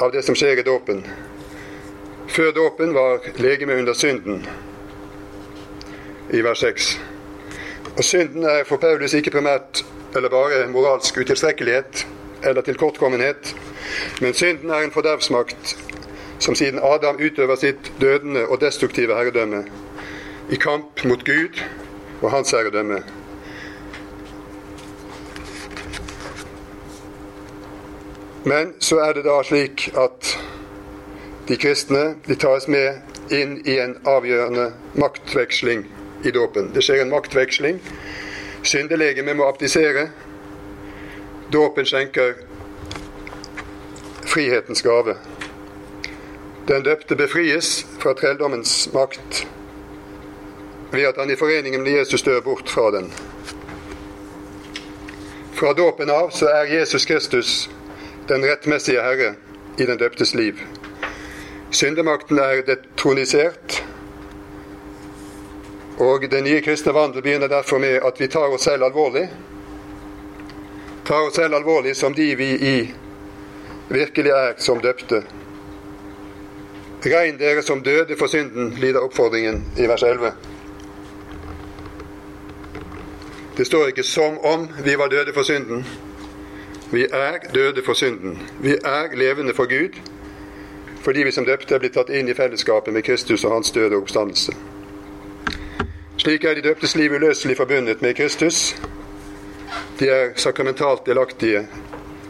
[0.00, 1.00] av det som skjer i dåpen.
[2.28, 4.44] Før dåpen var legemet under synden,
[6.30, 6.90] i vers 6.
[7.96, 9.80] Og synden er for Paulus ikke primært
[10.16, 12.06] eller bare moralsk utilstrekkelighet
[12.44, 13.54] eller tilkortkommenhet,
[14.20, 15.76] men synden er en fordervsmakt
[16.38, 19.64] som siden Adam utøver sitt dødende og destruktive herredømme
[20.52, 21.64] i kamp mot Gud
[22.20, 23.02] og hans herredømme.
[28.44, 30.38] Men så er det da slik at
[31.48, 35.84] de kristne de tas med inn i en avgjørende maktveksling
[36.24, 36.70] i dåpen.
[36.74, 37.80] Det skjer en maktveksling.
[38.62, 40.08] Syndelegemet må abdisere.
[41.52, 42.34] Dåpen skjenker
[44.30, 45.16] frihetens gave.
[46.68, 49.46] Den døpte befries fra trelldommens makt
[50.92, 53.12] ved at han i foreningen med Jesus dør bort fra den.
[55.54, 57.70] Fra dåpen av så er Jesus Kristus
[58.28, 59.34] den rettmessige Herre
[59.78, 60.60] i den døptes liv.
[61.70, 63.84] Syndemakten er detronisert,
[65.98, 69.28] og den nye kristne vandel begynner derfor med at vi tar oss selv alvorlig.
[71.06, 72.76] Tar oss selv alvorlig som de vi i
[73.90, 75.22] virkelig er som døpte.
[77.04, 80.32] Regn dere som døde for synden, lider oppfordringen i vers 11.
[83.60, 85.84] Det står ikke 'som om vi var døde for synden'.
[86.92, 88.42] Vi er døde for synden.
[88.60, 90.00] Vi er levende for Gud
[91.02, 93.96] fordi vi som døpte er blitt tatt inn i fellesskapet med Kristus og hans døde
[93.96, 94.52] oppstandelse.
[96.16, 98.76] Slik er de døptes liv uløselig forbundet med Kristus.
[100.00, 101.66] De er sakramentalt delaktige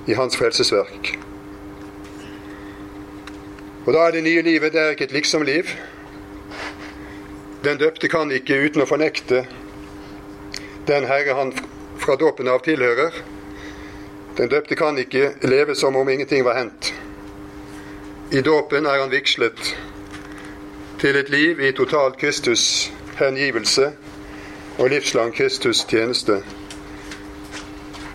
[0.07, 1.19] i hans frelsesverk.
[3.87, 5.65] Og da er det nye livet det er ikke et liksom-liv.
[7.65, 9.47] Den døpte kan ikke uten å fornekte
[10.87, 11.53] den Herre han
[11.99, 13.13] fra dåpen av tilhører.
[14.37, 16.93] Den døpte kan ikke leve som om ingenting var hendt.
[18.31, 19.59] I dåpen er han vigslet
[21.01, 23.93] til et liv i total Kristus hengivelse
[24.79, 26.41] og livslang Kristus tjeneste.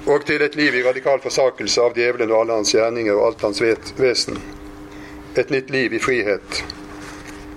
[0.06, 3.46] Og til et liv i radikal forsakelse av djevelen og alle hans gjerninger og alt
[3.46, 3.62] hans
[3.98, 4.40] vesen.
[5.36, 6.64] Et nytt liv i frihet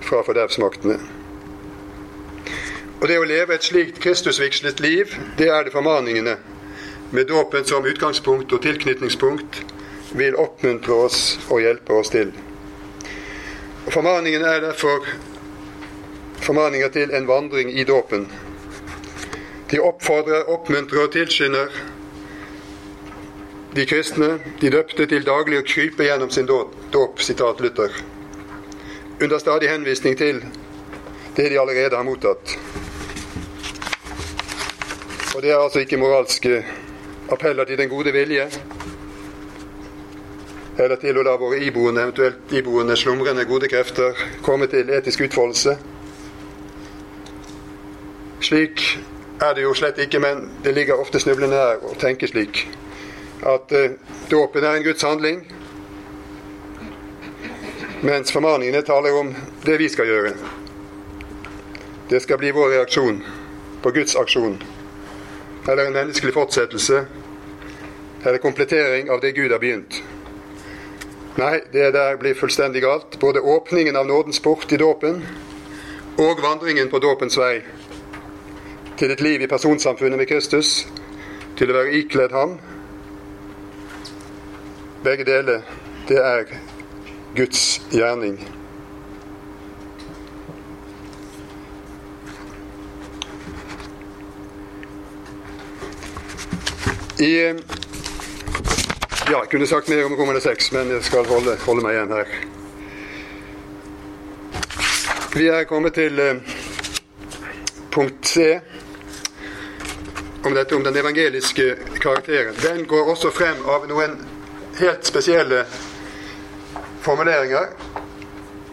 [0.03, 1.18] fra fordervsmaktene.
[2.99, 6.35] Og det å leve et slikt Kristusvigslet liv, det er det formaningene
[7.15, 9.61] med dåpen som utgangspunkt og tilknytningspunkt
[10.19, 12.33] vil oppmuntre oss og hjelpe oss til.
[13.89, 15.07] Formaningene er derfor
[16.43, 18.27] formaninger til en vandring i dåpen.
[19.71, 21.71] De oppfordrer, oppmuntrer og tilskynder
[23.75, 27.93] de kristne, de døpte, til daglig å krype gjennom sin dåp, sitat Luther,
[29.21, 30.41] under stadig henvisning til
[31.37, 32.57] det de allerede har mottatt.
[35.39, 36.65] Og det er altså ikke moralske
[37.31, 38.49] appeller til den gode vilje,
[40.77, 45.77] eller til å la våre iboende, eventuelt iboende slumrende gode krefter komme til etisk utfoldelse.
[48.43, 48.83] Slik
[49.39, 52.65] er det jo slett ikke, men det ligger ofte snublende nær å tenke slik
[53.39, 53.95] at eh,
[54.27, 55.45] dåpen er en Guds handling,
[58.01, 59.31] mens formaningene taler om
[59.63, 60.35] det vi skal gjøre.
[62.11, 63.23] Det skal bli vår reaksjon
[63.79, 64.59] på Guds aksjon
[65.69, 67.05] eller en menneskelig fortsettelse
[68.23, 70.01] eller komplettering av det Gud har begynt.
[71.39, 73.19] Nei, det der blir fullstendig galt.
[73.19, 75.21] Både åpningen av nådens port i dåpen
[76.19, 77.61] og vandringen på dåpens vei
[78.99, 80.87] til et liv i personsamfunnet med Kristus,
[81.55, 82.57] til å være ikledd ham.
[85.05, 85.63] Begge deler,
[86.09, 86.49] det er
[87.37, 88.58] Guds gjerning.
[97.19, 97.53] I
[99.29, 102.13] Ja, jeg kunne sagt mer om Romerne 6, men jeg skal holde, holde, meg igjen
[102.15, 102.29] her.
[105.35, 106.39] Vi er kommet til eh,
[107.91, 108.47] punkt C
[110.47, 112.55] om dette om den evangeliske karakteren.
[112.63, 114.15] Den går også frem av noen
[114.79, 115.65] helt spesielle
[117.03, 117.75] formuleringer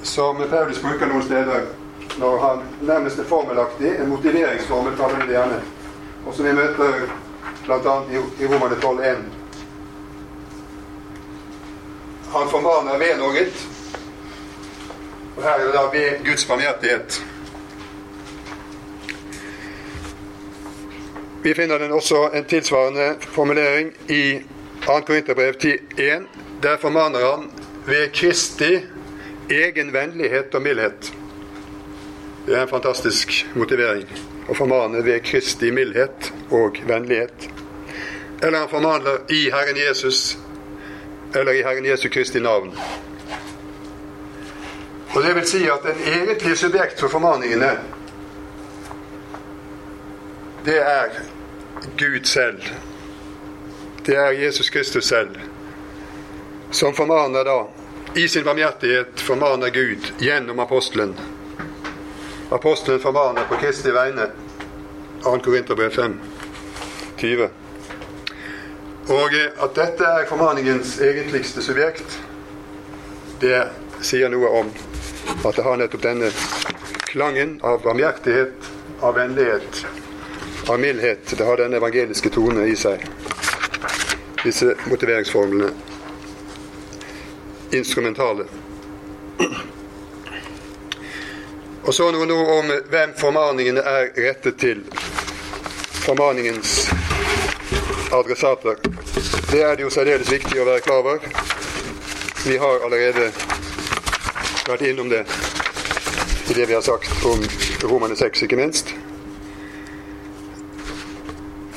[0.06, 1.66] som Paulus bruker noen steder
[2.22, 5.62] når han nærmest er formelaktig, en motiveringsformel, kaller vi det gjerne,
[6.24, 7.08] og som vi møter
[7.66, 7.94] bl.a.
[8.10, 9.16] i, i Romerne 12,1.
[12.32, 13.46] Han formaner ved noe.
[15.36, 17.22] Og her er det da ved Guds barmhjertighet.
[21.42, 24.40] Vi finner den også en tilsvarende formulering i
[24.86, 25.00] 2.
[25.06, 25.54] Korinterbrev
[25.98, 26.22] 1.
[26.62, 27.50] Der formaner han
[27.86, 28.80] ved Kristi
[29.50, 31.12] egen vennlighet og mildhet.
[32.46, 34.35] Det er en fantastisk motivering.
[34.48, 37.50] Og formaner ved Kristi mildhet og vennlighet.
[38.42, 40.38] Eller han formaner i Herren Jesus,
[41.34, 42.72] eller i Herren Jesu Kristi navn.
[45.14, 47.70] Og det vil si at den egentlige subjekt for formaningene,
[50.66, 51.22] det er
[51.98, 52.62] Gud selv.
[54.06, 55.38] Det er Jesus Kristus selv,
[56.70, 57.56] som formaner da,
[58.14, 61.16] i sin barmhjertighet formaner Gud gjennom apostelen.
[62.50, 64.26] Apostelen formaner på Kristi vegne.
[65.22, 65.38] 2.
[65.38, 66.20] Korinterbrev 5,
[67.16, 67.48] 20.
[69.08, 72.18] Og at dette er formaningens egentligste subjekt,
[73.42, 73.64] det
[74.02, 74.70] sier noe om
[75.42, 76.30] at det har nettopp denne
[77.10, 79.82] klangen av barmhjertighet, av vennlighet,
[80.70, 81.34] av mildhet.
[81.38, 83.02] Det har denne evangeliske tone i seg.
[84.44, 85.72] Disse motiveringsformlene.
[87.74, 88.46] Instrumentale.
[91.86, 94.80] Og så noen ord om hvem formaningene er rettet til.
[96.02, 96.88] Formaningens
[98.10, 98.80] adressater.
[99.52, 101.22] Det er det jo særdeles viktig å være klar over.
[102.42, 103.28] Vi har allerede
[104.66, 105.22] vært innom det
[106.50, 107.44] i det vi har sagt om
[107.86, 108.90] Romane 6, ikke minst.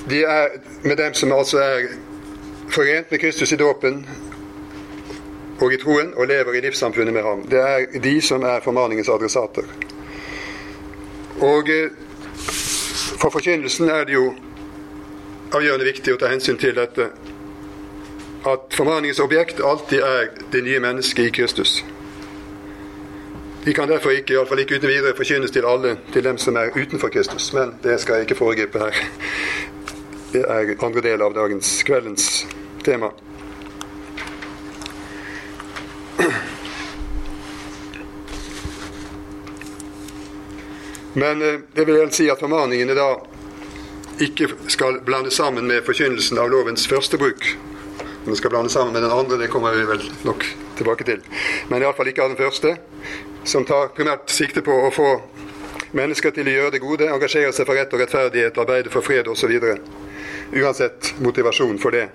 [0.09, 1.85] De er med dem som altså er
[2.73, 4.01] forent med Kristus i dåpen
[5.59, 7.45] og i troen og lever i livssamfunnet med ham.
[7.45, 9.69] Det er de som er formaningens adressater.
[11.39, 11.91] Og eh,
[13.19, 14.33] for forkynnelsen er det jo
[15.55, 17.09] avgjørende viktig å ta hensyn til dette
[18.47, 21.79] at formaningens objekt alltid er det nye mennesket i Kristus.
[23.65, 26.71] De kan derfor ikke, iallfall ikke uten videre, forkynnes til alle, til dem som er
[26.75, 27.51] utenfor Kristus.
[27.53, 29.01] Men det skal jeg ikke foregripe her.
[30.31, 32.29] Det er andre del av dagens kveldens
[32.85, 33.11] tema.
[41.19, 43.09] Men eh, det vil vel si at formaningene da
[44.23, 47.43] ikke skal blande sammen med forkynnelsen av lovens første bruk.
[48.25, 50.45] Den skal blande sammen med den andre, det kommer vi vel nok
[50.77, 51.23] tilbake til.
[51.71, 52.75] Men iallfall ikke av den første,
[53.47, 55.13] som tar primært sikte på å få
[55.95, 59.27] mennesker til å gjøre det gode, engasjere seg for rett og rettferdighet, arbeide for fred
[59.31, 59.55] osv.
[60.59, 62.07] Uansett motivasjon for det.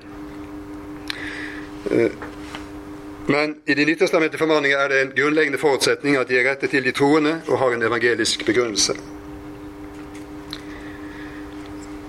[3.27, 6.85] Men i de nytestamentlige formaninger er det en grunnleggende forutsetning at de er rettet til
[6.85, 8.97] de troende og har en evangelisk begrunnelse.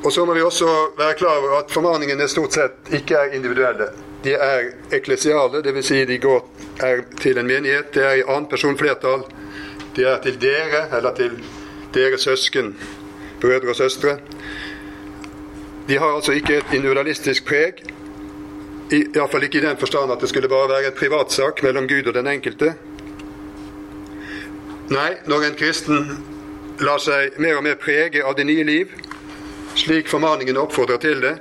[0.05, 3.87] Og så må vi også være klar over at formaningene stort sett ikke er individuelle.
[4.23, 5.85] De er eklesiale, dvs.
[5.85, 6.43] Si de går,
[7.21, 7.93] til en menighet.
[7.93, 9.23] Det er i annen person flertall.
[9.95, 11.39] De er til dere, eller til
[11.93, 12.75] deres søsken,
[13.41, 14.17] brødre og søstre.
[15.87, 17.81] De har altså ikke et individualistisk preg.
[18.91, 22.13] Iallfall ikke i den forstand at det skulle bare være en privatsak mellom Gud og
[22.13, 22.75] den enkelte.
[24.89, 26.09] Nei, når en kristen
[26.79, 28.91] lar seg mer og mer prege av det nye liv,
[29.75, 31.33] slik formaningen oppfordrer til det,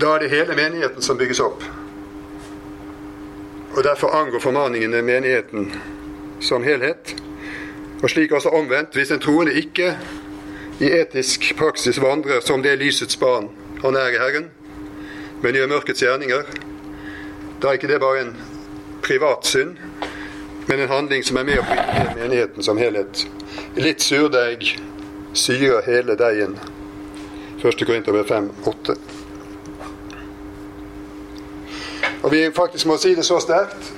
[0.00, 1.64] da er det hele menigheten som bygges opp.
[3.76, 5.68] Og Derfor angår formaningene menigheten
[6.40, 7.12] som helhet.
[8.02, 9.96] Og slik også omvendt, hvis en troende ikke
[10.80, 13.50] i etisk praksis vandrer som det lysets barn
[13.82, 14.48] han er i Herren,
[15.42, 16.44] men gjør mørkets gjerninger,
[17.62, 18.32] da er ikke det bare en
[19.04, 19.76] privat synd,
[20.66, 23.26] men en handling som er med å bygge menigheten som helhet.
[23.76, 24.72] Litt surdeig
[25.36, 26.56] syrer hele deigen.
[27.62, 27.84] 1.
[27.86, 28.96] Korinterbrev 5, 8.
[32.22, 33.92] Og vi faktisk må si det så sterkt,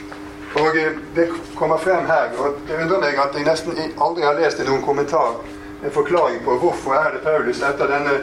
[0.59, 0.77] og
[1.17, 2.35] det kommer frem her.
[2.39, 5.39] og Det undrer meg at jeg nesten aldri har lest i noen kommentar
[5.85, 8.19] en forklaring på hvorfor er det Paulus etter denne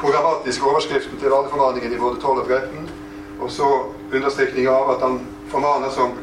[0.00, 2.90] programmatiske overskriften til alle formaningene i både 12 og 13,
[3.40, 3.68] og så
[4.14, 5.20] understrekning av at han
[5.52, 6.14] formaner som,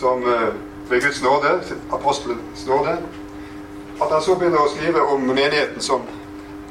[0.00, 0.54] som uh,
[0.90, 1.58] ved Guds nåde,
[1.92, 2.98] apostelens nåde,
[4.02, 6.06] at han så begynner å skrive om menigheten som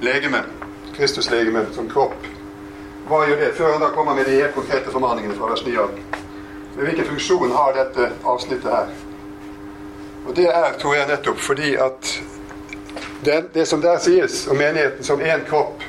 [0.01, 0.43] legeme.
[0.97, 2.15] Kristuslegemet som kropp.
[3.07, 3.51] Hva gjør det?
[3.55, 5.99] Før han da kommer med de helt konkrete formaningene fra vers 9 av.
[6.77, 8.89] Hvilken funksjon har dette avsnittet her?
[10.27, 12.09] Og Det er, tror jeg, nettopp fordi at
[13.25, 15.83] det, det som der sies om menigheten som én kropp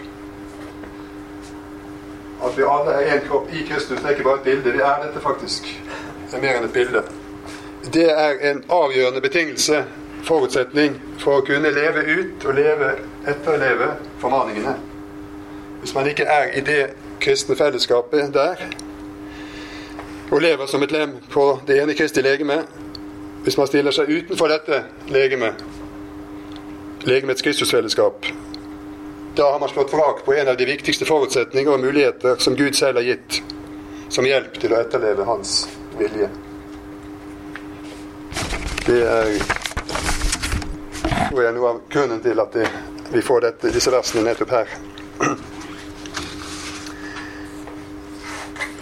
[2.44, 4.72] At vi alle er én kropp i Kristus, det er ikke bare et bilde.
[4.72, 5.66] Vi er dette faktisk.
[6.30, 7.02] Det er mer enn et bilde.
[7.92, 9.84] Det er en avgjørende betingelse,
[10.28, 12.90] forutsetning, for å kunne leve ut og leve,
[13.26, 14.74] etterleve formaningene.
[15.80, 16.82] Hvis man ikke er i det
[17.20, 18.66] kristne fellesskapet der,
[20.30, 22.60] og lever som et lem på det ene kristi legeme,
[23.42, 25.64] hvis man stiller seg utenfor dette legemet,
[27.08, 28.26] legemets Kristusfellesskap,
[29.38, 32.74] da har man slått vrak på en av de viktigste forutsetninger og muligheter som Gud
[32.74, 33.36] selv har gitt
[34.10, 35.52] som hjelp til å etterleve Hans
[35.94, 36.26] vilje.
[38.88, 39.30] Det er
[41.28, 42.58] tror jeg noe av grunnen til at
[43.12, 44.74] vi får dette, disse versene nettopp her.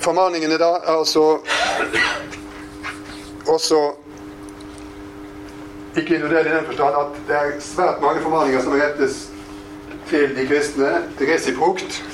[0.09, 1.29] Formaningene da er altså
[3.45, 3.85] også
[6.01, 9.27] ikke individuelle i den forstand at det er svært mange formaninger som rettes
[10.09, 10.91] til de kristne
[11.21, 12.05] resiprokt.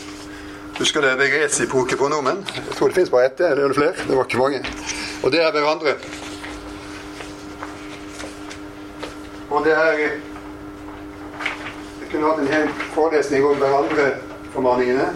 [0.78, 2.46] Husker det ved resiproke pronomen?
[2.56, 3.92] Jeg tror det fins bare ett, eller er det flere?
[4.08, 4.64] Det var ikke mange.
[5.22, 5.94] Og det er hverandre.
[9.50, 9.98] Og det er
[12.02, 15.06] Jeg kunne hatt en hel forelesning om hverandre-formaningene.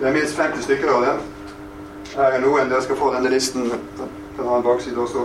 [0.00, 1.22] Det er minst 50 stykker av dem.
[2.16, 2.70] Her er noen.
[2.70, 3.72] Dere skal få denne listen.
[4.36, 5.24] Den har en bakside også.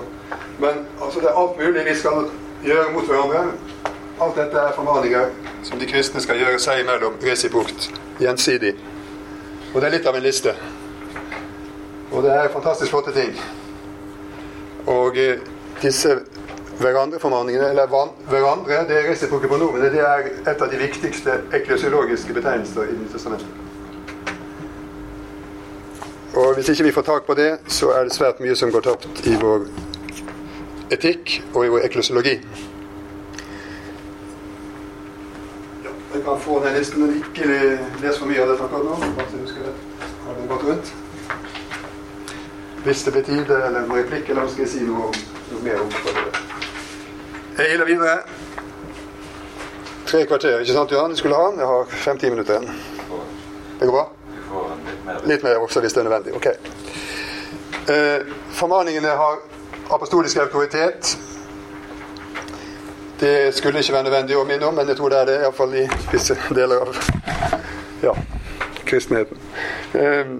[0.60, 2.30] Men altså, det er alt mulig vi skal
[2.64, 3.44] gjøre mot hverandre.
[4.20, 5.30] Alt dette er formaninger
[5.63, 7.91] som de kristne skal gjøre seg imellom resiprokt,
[8.22, 8.74] gjensidig.
[9.74, 10.55] Og det er litt av en liste.
[12.11, 13.36] Og det er fantastisk flotte ting.
[14.88, 15.43] Og eh,
[15.84, 16.15] disse
[16.80, 17.88] hverandre-formaningene, eller
[18.30, 23.65] hverandre, det er resiproke pronomene, det er et av de viktigste eklesiologiske betegnelser i Nytestamentet.
[26.38, 28.84] Og hvis ikke vi får tak på det, så er det svært mye som går
[28.86, 29.65] tapt i vår
[30.93, 32.36] etikk og i vår eklesiologi.
[35.84, 37.46] Ja, jeg kan få den listen, men ikke
[38.02, 38.96] les for mye av dette akkurat nå.
[39.16, 39.74] Bare så husker det.
[40.26, 40.94] Har den gått rundt?
[42.84, 45.12] Hvis det blir tid eller en replikk, eller skal jeg si noe,
[45.52, 46.26] noe mer om det?
[47.58, 48.18] Jeg iler videre.
[50.08, 51.16] Tre kvarter, ikke sant Johan?
[51.16, 51.64] Du skulle ha den?
[51.64, 52.76] Jeg har fem-ti minutter igjen.
[53.80, 54.06] Det går bra?
[55.32, 56.36] Litt mer også hvis det er nødvendig.
[56.36, 56.48] Ok.
[57.88, 59.40] Eh, formaningene har
[59.96, 61.16] apostolisk autoritet.
[63.20, 65.74] Det skulle ikke være nødvendig å minne om, men jeg tror det er det, iallfall
[65.74, 66.99] i visse deler av
[68.03, 68.13] ja,
[68.86, 69.39] kristenheten.
[69.93, 70.36] Um,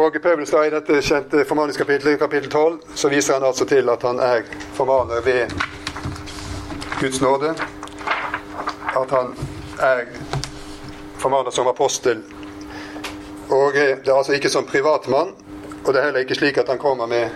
[0.00, 4.02] og Paulus da i dette kjente formaningskapitlet, kapittel 12, så viser han altså til at
[4.06, 4.42] han er
[4.74, 5.54] formaner ved
[7.00, 7.54] Guds nåde.
[8.96, 9.34] At han
[9.78, 10.04] er
[11.22, 12.22] formaner som apostel
[13.50, 15.32] og eh, det er altså ikke som privatmann,
[15.84, 17.30] og det er heller ikke slik at han kommer med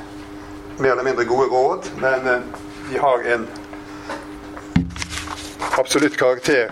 [0.79, 2.45] mer eller mindre gode råd, men
[2.89, 3.49] vi de har en
[5.79, 6.71] absolutt karakter.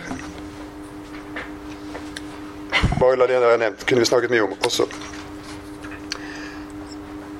[3.00, 4.86] Bare la det har nevnt, kunne vi snakket mye om også.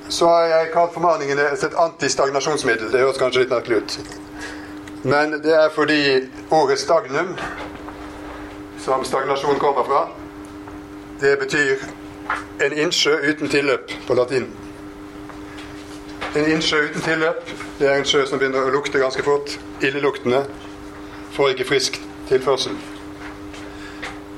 [0.09, 2.91] Så har jeg kalt formaningene et antistagnasjonsmiddel.
[2.93, 3.99] Det høres kanskje litt merkelig ut.
[5.03, 6.03] Men det er fordi
[6.51, 7.33] ordet stagnum,
[8.83, 10.03] som stagnasjon kommer fra,
[11.21, 11.87] det betyr
[12.63, 14.51] en innsjø uten tilløp på latin.
[16.37, 17.49] En innsjø uten tilløp
[17.79, 19.57] det er en sjø som begynner å lukte ganske fort.
[19.83, 20.45] Illeluktende.
[21.33, 22.77] Får ikke frisk tilførsel.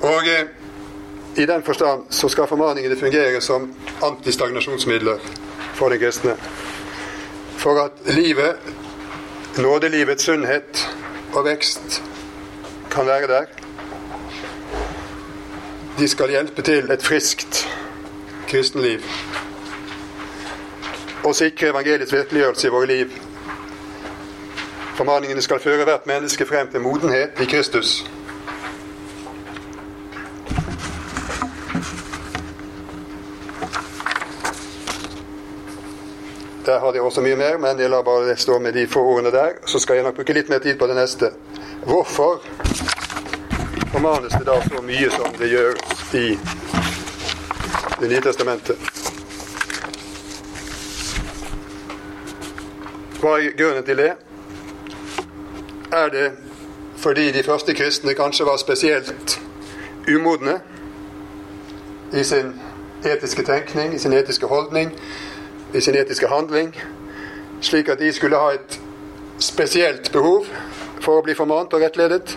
[0.00, 0.46] Og eh,
[1.36, 5.18] i den forstand så skal formaningene fungere som antistagnasjonsmidler
[5.74, 6.36] for den kristne.
[7.56, 8.56] For at livet,
[9.58, 10.88] nådelivets sunnhet
[11.34, 12.02] og vekst,
[12.90, 13.44] kan være der
[15.98, 17.68] de skal hjelpe til et friskt
[18.48, 19.00] kristenliv.
[21.24, 23.12] Og sikre evangeliets virkeliggjørelse i våre liv.
[24.94, 28.04] Formaningene skal føre hvert menneske frem til modenhet i Kristus.
[36.66, 39.02] Der har de også mye mer, men jeg lar bare det stå med de få
[39.02, 39.58] ordene der.
[39.66, 41.30] Så skal jeg nok bruke litt mer tid på det neste.
[41.84, 42.40] Hvorfor
[43.92, 45.74] formanes det da så mye som det gjør
[46.14, 46.38] i
[48.00, 48.76] Det nye testamentet.
[53.20, 54.12] Hva er grunnen til det?
[55.94, 56.32] Er det
[56.96, 59.40] fordi de første kristne kanskje var spesielt
[60.08, 60.60] umodne
[62.12, 62.54] i sin
[63.06, 64.90] etiske tenkning, i sin etiske holdning,
[65.74, 66.74] i sin etiske handling,
[67.60, 68.80] slik at de skulle ha et
[69.38, 70.46] spesielt behov
[71.00, 72.36] for å bli formant og rettledet?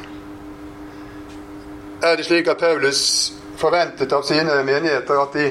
[2.02, 5.48] er det slik at Paulus forventet av sine menigheter at de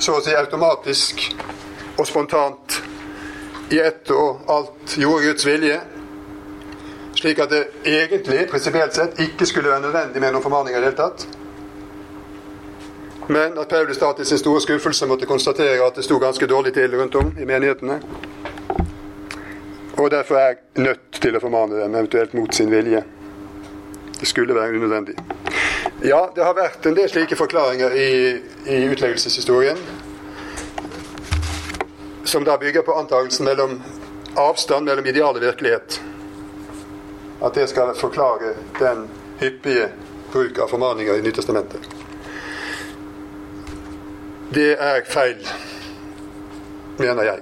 [0.00, 1.26] så å si automatisk
[1.98, 2.78] og spontant
[3.70, 5.76] i ett og alt gjorde Guds vilje,
[7.20, 10.90] slik at det egentlig, prinsipielt sett, ikke skulle være nødvendig med noen formaninger i det
[10.90, 11.26] hele tatt.
[13.30, 16.72] Men at Paulus da til sin store skuffelse måtte konstatere at det sto ganske dårlig
[16.74, 18.00] til rundt om i menighetene.
[20.00, 23.04] Og derfor er nødt til å formane dem, eventuelt mot sin vilje.
[24.20, 25.14] Det skulle være unødvendig.
[26.04, 28.10] Ja, det har vært en del slike forklaringer i,
[28.66, 29.78] i utleggelseshistorien.
[32.24, 33.78] Som da bygger på antakelsen mellom
[34.38, 36.00] avstand mellom ideal og virkelighet.
[37.40, 39.08] At det skal forklare den
[39.40, 39.88] hyppige
[40.32, 41.80] bruk av formaninger i Nytestamentet.
[44.54, 45.46] Det er feil,
[46.98, 47.40] mener jeg.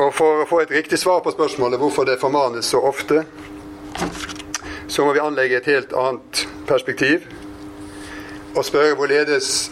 [0.00, 3.24] Og For å få et riktig svar på spørsmålet hvorfor det formanes så ofte,
[4.88, 7.28] så må vi anlegge et helt annet perspektiv
[8.56, 9.70] og spørre hvorledes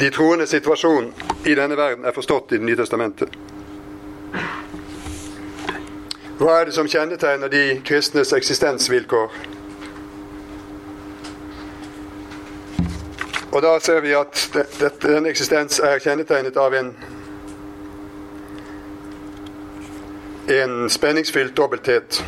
[0.00, 1.12] de troendes situasjon
[1.46, 3.38] i denne verden er forstått i Det nye testamentet.
[6.38, 9.32] Hva er det som kjennetegner de kristnes eksistensvilkår?
[13.52, 14.44] Og da ser vi at
[15.02, 16.92] denne eksistens er kjennetegnet av en
[20.48, 22.24] en spenningsfylt dobbelthet.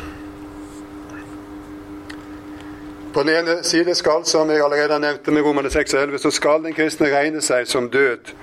[3.13, 6.19] På den ene side skal, som jeg allerede har nevnt med Romerne 6 og 11,
[6.19, 8.35] så skal den kristne regne seg som død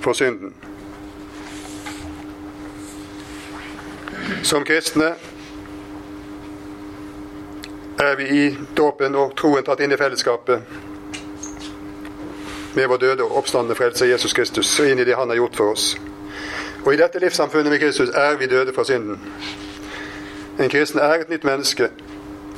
[0.00, 0.52] for synden.
[4.44, 5.14] Som kristne
[7.98, 10.60] er vi i dåpen og troen tatt inn i fellesskapet
[12.74, 15.56] med vår døde og oppstandende frelser Jesus Kristus, og inn i det Han har gjort
[15.56, 15.94] for oss.
[16.84, 19.16] Og i dette livssamfunnet med Kristus er vi døde fra synden.
[20.60, 21.88] En kristen er et nytt menneske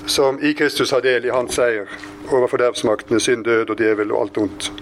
[0.07, 1.87] som i Kristus har del i hans seier
[2.33, 4.73] over fordervsmaktene, synd, død og djevel og alt ondt.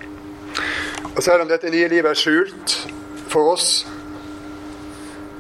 [1.17, 2.79] Og selv om dette nye livet er skjult
[3.29, 3.85] for oss,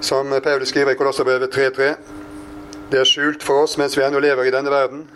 [0.05, 1.95] som Paulus skriver i Kolosserbrevet 3.3,
[2.91, 5.07] det er skjult for oss mens vi ennå lever i denne verden.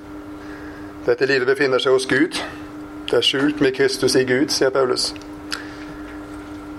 [1.04, 2.38] Dette livet befinner seg hos Gud.
[3.10, 5.10] Det er skjult med Kristus i Gud, sier Paulus.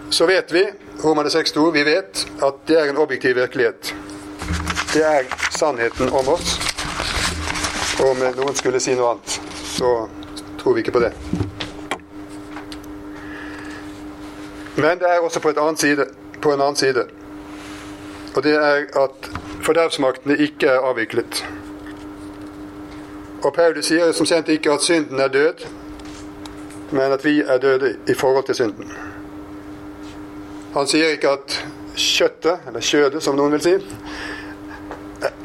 [0.10, 0.64] Så vet vi,
[1.03, 3.93] Romerne 6.2, vi vet at det er en objektiv virkelighet.
[4.93, 6.57] Det er sannheten om oss.
[7.99, 9.38] Og om noen skulle si noe annet,
[9.70, 9.93] så
[10.57, 11.14] tror vi ikke på det.
[14.80, 16.10] Men det er også på, side,
[16.41, 17.05] på en annen side.
[18.36, 19.30] Og det er at
[19.66, 21.44] fordervsmaktene ikke er avviklet.
[23.44, 25.64] Og Paulus sier som kjent ikke at synden er død,
[26.92, 28.92] men at vi er døde i forhold til synden.
[30.74, 31.56] Han sier ikke at
[31.96, 33.76] kjøttet, eller kjødet som noen vil si,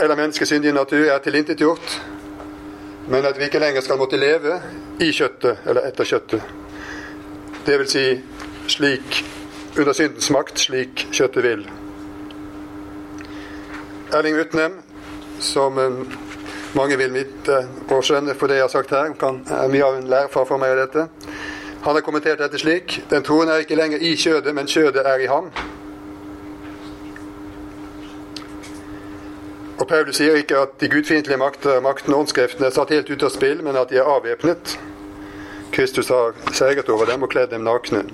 [0.01, 1.95] eller menneskets syndige natur er tilintetgjort,
[3.09, 4.59] men at vi ikke lenger skal måtte leve
[5.01, 6.43] i kjøttet eller etter kjøttet.
[7.67, 8.05] Det vil si
[8.69, 9.25] slik
[9.79, 11.67] under syndens makt, slik kjøttet vil.
[14.13, 14.73] Erling Utnem,
[15.41, 15.79] som
[16.75, 19.99] mange vil vite og skjønne for det jeg har sagt her, kan, er mye av
[19.99, 21.07] en lærfar for meg i dette.
[21.85, 25.21] Han har kommentert dette slik Den troen er ikke lenger i kjødet, men kjødet er
[25.21, 25.51] i ham.
[29.79, 33.27] Og Paulus sier ikke at de gudfiendtlige makter, maktene og åndskreftene er satt helt ut
[33.27, 34.79] av spill, men at de er avvæpnet.
[35.75, 38.05] Kristus har seiret over dem og kledd dem nakne.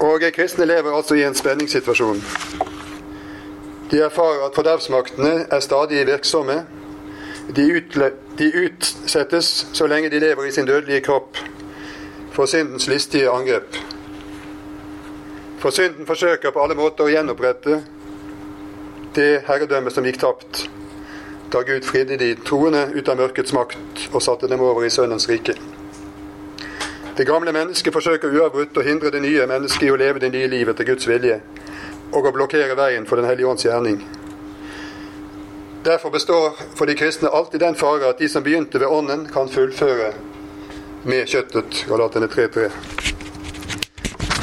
[0.00, 2.22] Og kristne lever altså i en spenningssituasjon.
[3.90, 6.64] De erfarer at fordervsmaktene er stadig virksomme.
[7.56, 7.82] De,
[8.38, 11.38] de utsettes så lenge de lever i sin dødelige kropp
[12.32, 13.76] for syndens listige angrep.
[15.58, 17.80] For synden forsøker på alle måter å gjenopprette
[19.14, 20.68] det herredømmet som gikk tapt
[21.50, 25.26] da Gud fridde de troende ut av mørkets makt og satte dem over i Sønnens
[25.28, 25.56] rike.
[27.18, 30.46] Det gamle mennesket forsøker uavbrutt å hindre det nye mennesket i å leve det nye
[30.48, 31.40] livet til Guds vilje
[32.12, 34.00] og å blokkere veien for Den hellige ånds gjerning.
[35.84, 39.48] Derfor består for de kristne alltid den fare at de som begynte ved Ånden, kan
[39.48, 40.12] fullføre
[41.04, 41.84] med kjøttet.
[41.88, 42.70] Galaterne 3.3.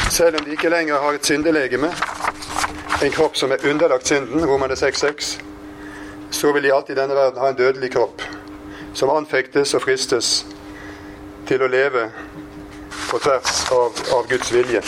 [0.10, 1.92] Selv om de ikke lenger har et syndelegeme,
[3.04, 5.36] en kropp som er underlagt synden, Romane 6.6,
[6.32, 8.22] så vil de alltid i denne verden ha en dødelig kropp,
[8.94, 10.46] som anfektes og fristes
[11.48, 12.10] til å leve
[13.12, 14.82] på tvers av, av Guds vilje.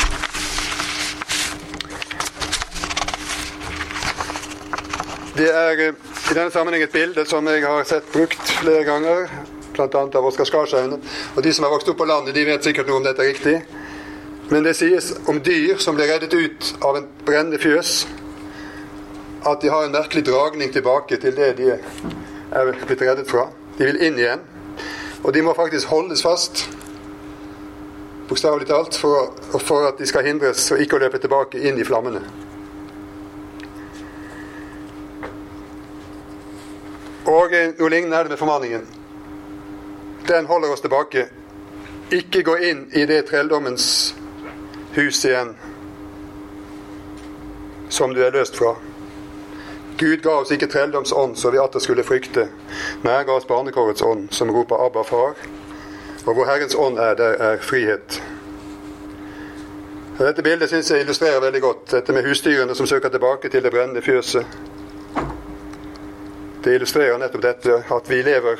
[5.39, 5.93] Det er eh,
[6.31, 9.29] i denne sammenheng et bilde som jeg har sett brukt flere ganger,
[9.71, 10.01] bl.a.
[10.03, 10.97] av Oskar Skarshaugen.
[11.37, 13.31] Og de som har vokst opp på landet, de vet sikkert noe om dette er
[13.31, 13.53] riktig.
[14.49, 18.01] Men det sies om dyr som blir reddet ut av en brennende fjøs,
[19.47, 23.47] at de har en merkelig dragning tilbake til det de er blitt reddet fra.
[23.77, 24.43] De vil inn igjen.
[25.23, 26.65] Og de må faktisk holdes fast,
[28.27, 31.87] bokstavelig talt, for, for at de skal hindres og ikke å løpe tilbake inn i
[31.87, 32.48] flammene.
[37.29, 38.87] Og det med formaningen.
[40.27, 41.27] Den holder oss tilbake.
[42.11, 44.15] Ikke gå inn i det trelldommens
[44.95, 45.53] hus igjen
[47.89, 48.73] som du er løst fra.
[49.99, 52.47] Gud ga oss ikke trelldoms ånd så vi atter skulle frykte,
[53.03, 55.37] men han ga oss barnekårets ånd, som roper 'Abba, far'.
[56.25, 58.23] Og hvor Herrens ånd er, der er frihet.
[60.19, 63.71] Dette bildet syns jeg illustrerer veldig godt dette med husdyrene som søker tilbake til det
[63.71, 64.45] brennende fjøset.
[66.63, 68.59] Det illustrerer nettopp dette at vi lever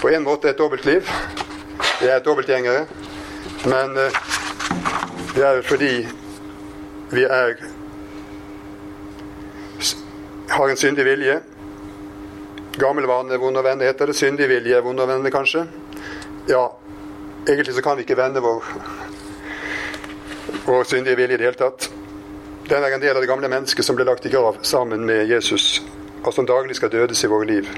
[0.00, 1.08] på en måte et dobbeltliv.
[2.00, 2.86] Vi er dobbeltgjengere,
[3.68, 4.18] men eh,
[5.34, 5.94] det er fordi
[7.10, 7.56] vi er
[10.50, 11.40] har en syndig vilje,
[12.80, 14.14] Gammel vane, vond å vende, heter det.
[14.16, 15.66] Syndig vilje, vond å vende, kanskje.
[16.48, 16.62] Ja,
[17.44, 18.64] egentlig så kan vi ikke vende vår,
[20.64, 21.90] vår syndige vilje i det hele tatt.
[22.70, 25.26] Den er en del av det gamle mennesket som ble lagt i grav sammen med
[25.28, 25.80] Jesus,
[26.24, 27.68] og som daglig skal dødes i våre liv.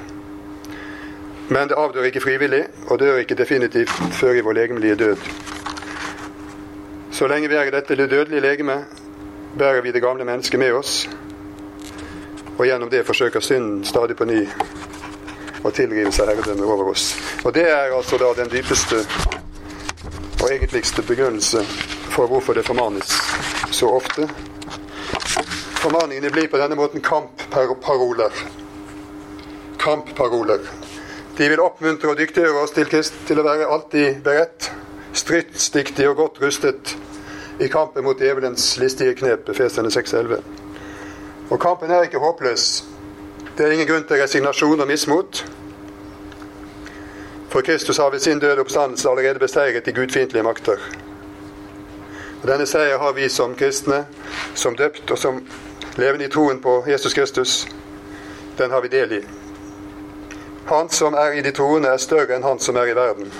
[1.48, 5.16] Men det avdør ikke frivillig, og dør ikke definitivt før i vår legemlige død.
[7.10, 8.84] Så lenge vi er i dette dødelige legeme,
[9.58, 11.10] bærer vi det gamle mennesket med oss,
[12.58, 14.46] og gjennom det forsøker synden stadig på ny
[15.64, 17.12] å tilrive seg herredømme over oss.
[17.44, 19.02] Og det er altså da den dypeste
[20.42, 21.62] og egentligste begrunnelse
[22.12, 23.12] for hvorfor det formanes
[23.70, 24.28] så ofte.
[25.82, 28.32] Formaningene blir på denne måten kampparoler.
[29.78, 30.60] Kampparoler.
[31.36, 32.86] De vil oppmuntre og dyktiggjøre oss til,
[33.26, 34.68] til å være alltid beredt,
[35.18, 36.92] stridsdyktig og godt rustet
[37.58, 40.38] i kampen mot djevelens listige knep, Efesene 6.11.
[41.50, 42.84] Og kampen er ikke håpløs.
[43.58, 45.42] Det er ingen grunn til resignasjon og mismot.
[47.50, 50.78] For Kristus har ved sin døde oppstandelse allerede beseiret de gudfiendtlige makter.
[52.42, 54.04] Og Denne seier har vi som kristne,
[54.54, 55.42] som døpt og som
[55.96, 57.68] levende i troen på Jesus Kristus,
[58.58, 59.20] den har vi del i.
[60.64, 63.32] Han som er i de troende, er større enn han som er i verden.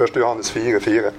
[0.00, 0.16] 1.
[0.16, 1.12] Johannes 4, 4.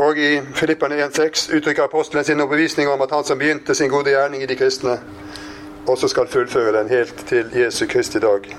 [0.00, 4.10] Og i Filippane 1,6 uttrykker apostelen sin overbevisning om at han som begynte sin gode
[4.10, 4.96] gjerning i de kristne,
[5.86, 8.56] også skal fullføre den helt til Jesu Kristi dag.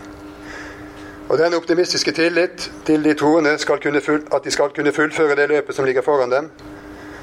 [1.32, 5.86] Og denne optimistiske tillit til de troende at de skal kunne fullføre det løpet som
[5.86, 6.50] ligger foran dem,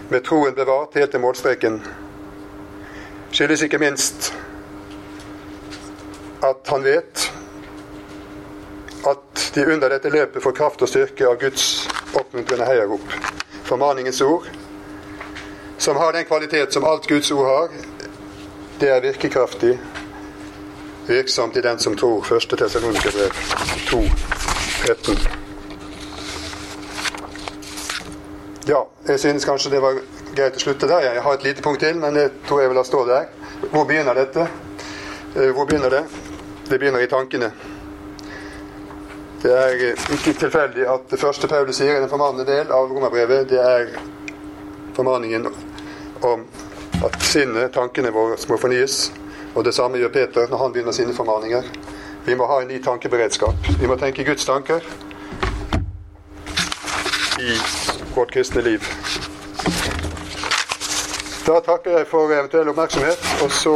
[0.08, 1.82] med troen bevart helt til målstreken,
[3.32, 4.32] skyldes ikke minst
[6.40, 7.26] at han vet
[9.10, 11.66] at de under dette løpet får kraft og styrke av Guds
[12.16, 13.12] oppmuntrende heiarop
[13.68, 14.48] formaningens ord,
[15.78, 17.68] som har den kvalitet som alt Guds ord har.
[18.80, 19.76] Det er virkekraftig,
[21.08, 22.22] virksomt i den som tror.
[22.22, 23.30] Første Tessalonikerbrev
[23.90, 24.02] 2,
[24.86, 25.16] 13.
[28.68, 30.00] Ja, jeg synes kanskje det var
[30.36, 31.06] greit å slutte der.
[31.06, 33.30] Jeg har et lite punkt til, men det tror jeg vil la stå der.
[33.72, 34.48] Hvor begynner dette?
[35.36, 36.04] Eh, hvor begynner det?
[36.68, 37.50] Det begynner i tankene.
[39.42, 39.74] Det er
[40.12, 43.92] ikke tilfeldig at det første Paulus sier i den formannende del av romerbrevet, det er
[44.96, 45.46] formaningen
[46.26, 46.42] om
[47.06, 49.12] at sinnet, tankene våre, må fornyes.
[49.58, 51.62] Og det samme gjør Peter når han begynner sine formaninger.
[52.26, 53.70] Vi må ha en ny tankeberedskap.
[53.80, 54.84] Vi må tenke Guds tanker
[57.42, 57.56] i
[58.14, 58.86] vårt kristne liv.
[61.46, 63.74] Da takker jeg for eventuell oppmerksomhet, og så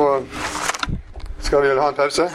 [1.41, 2.30] skal vi vel ha en pause.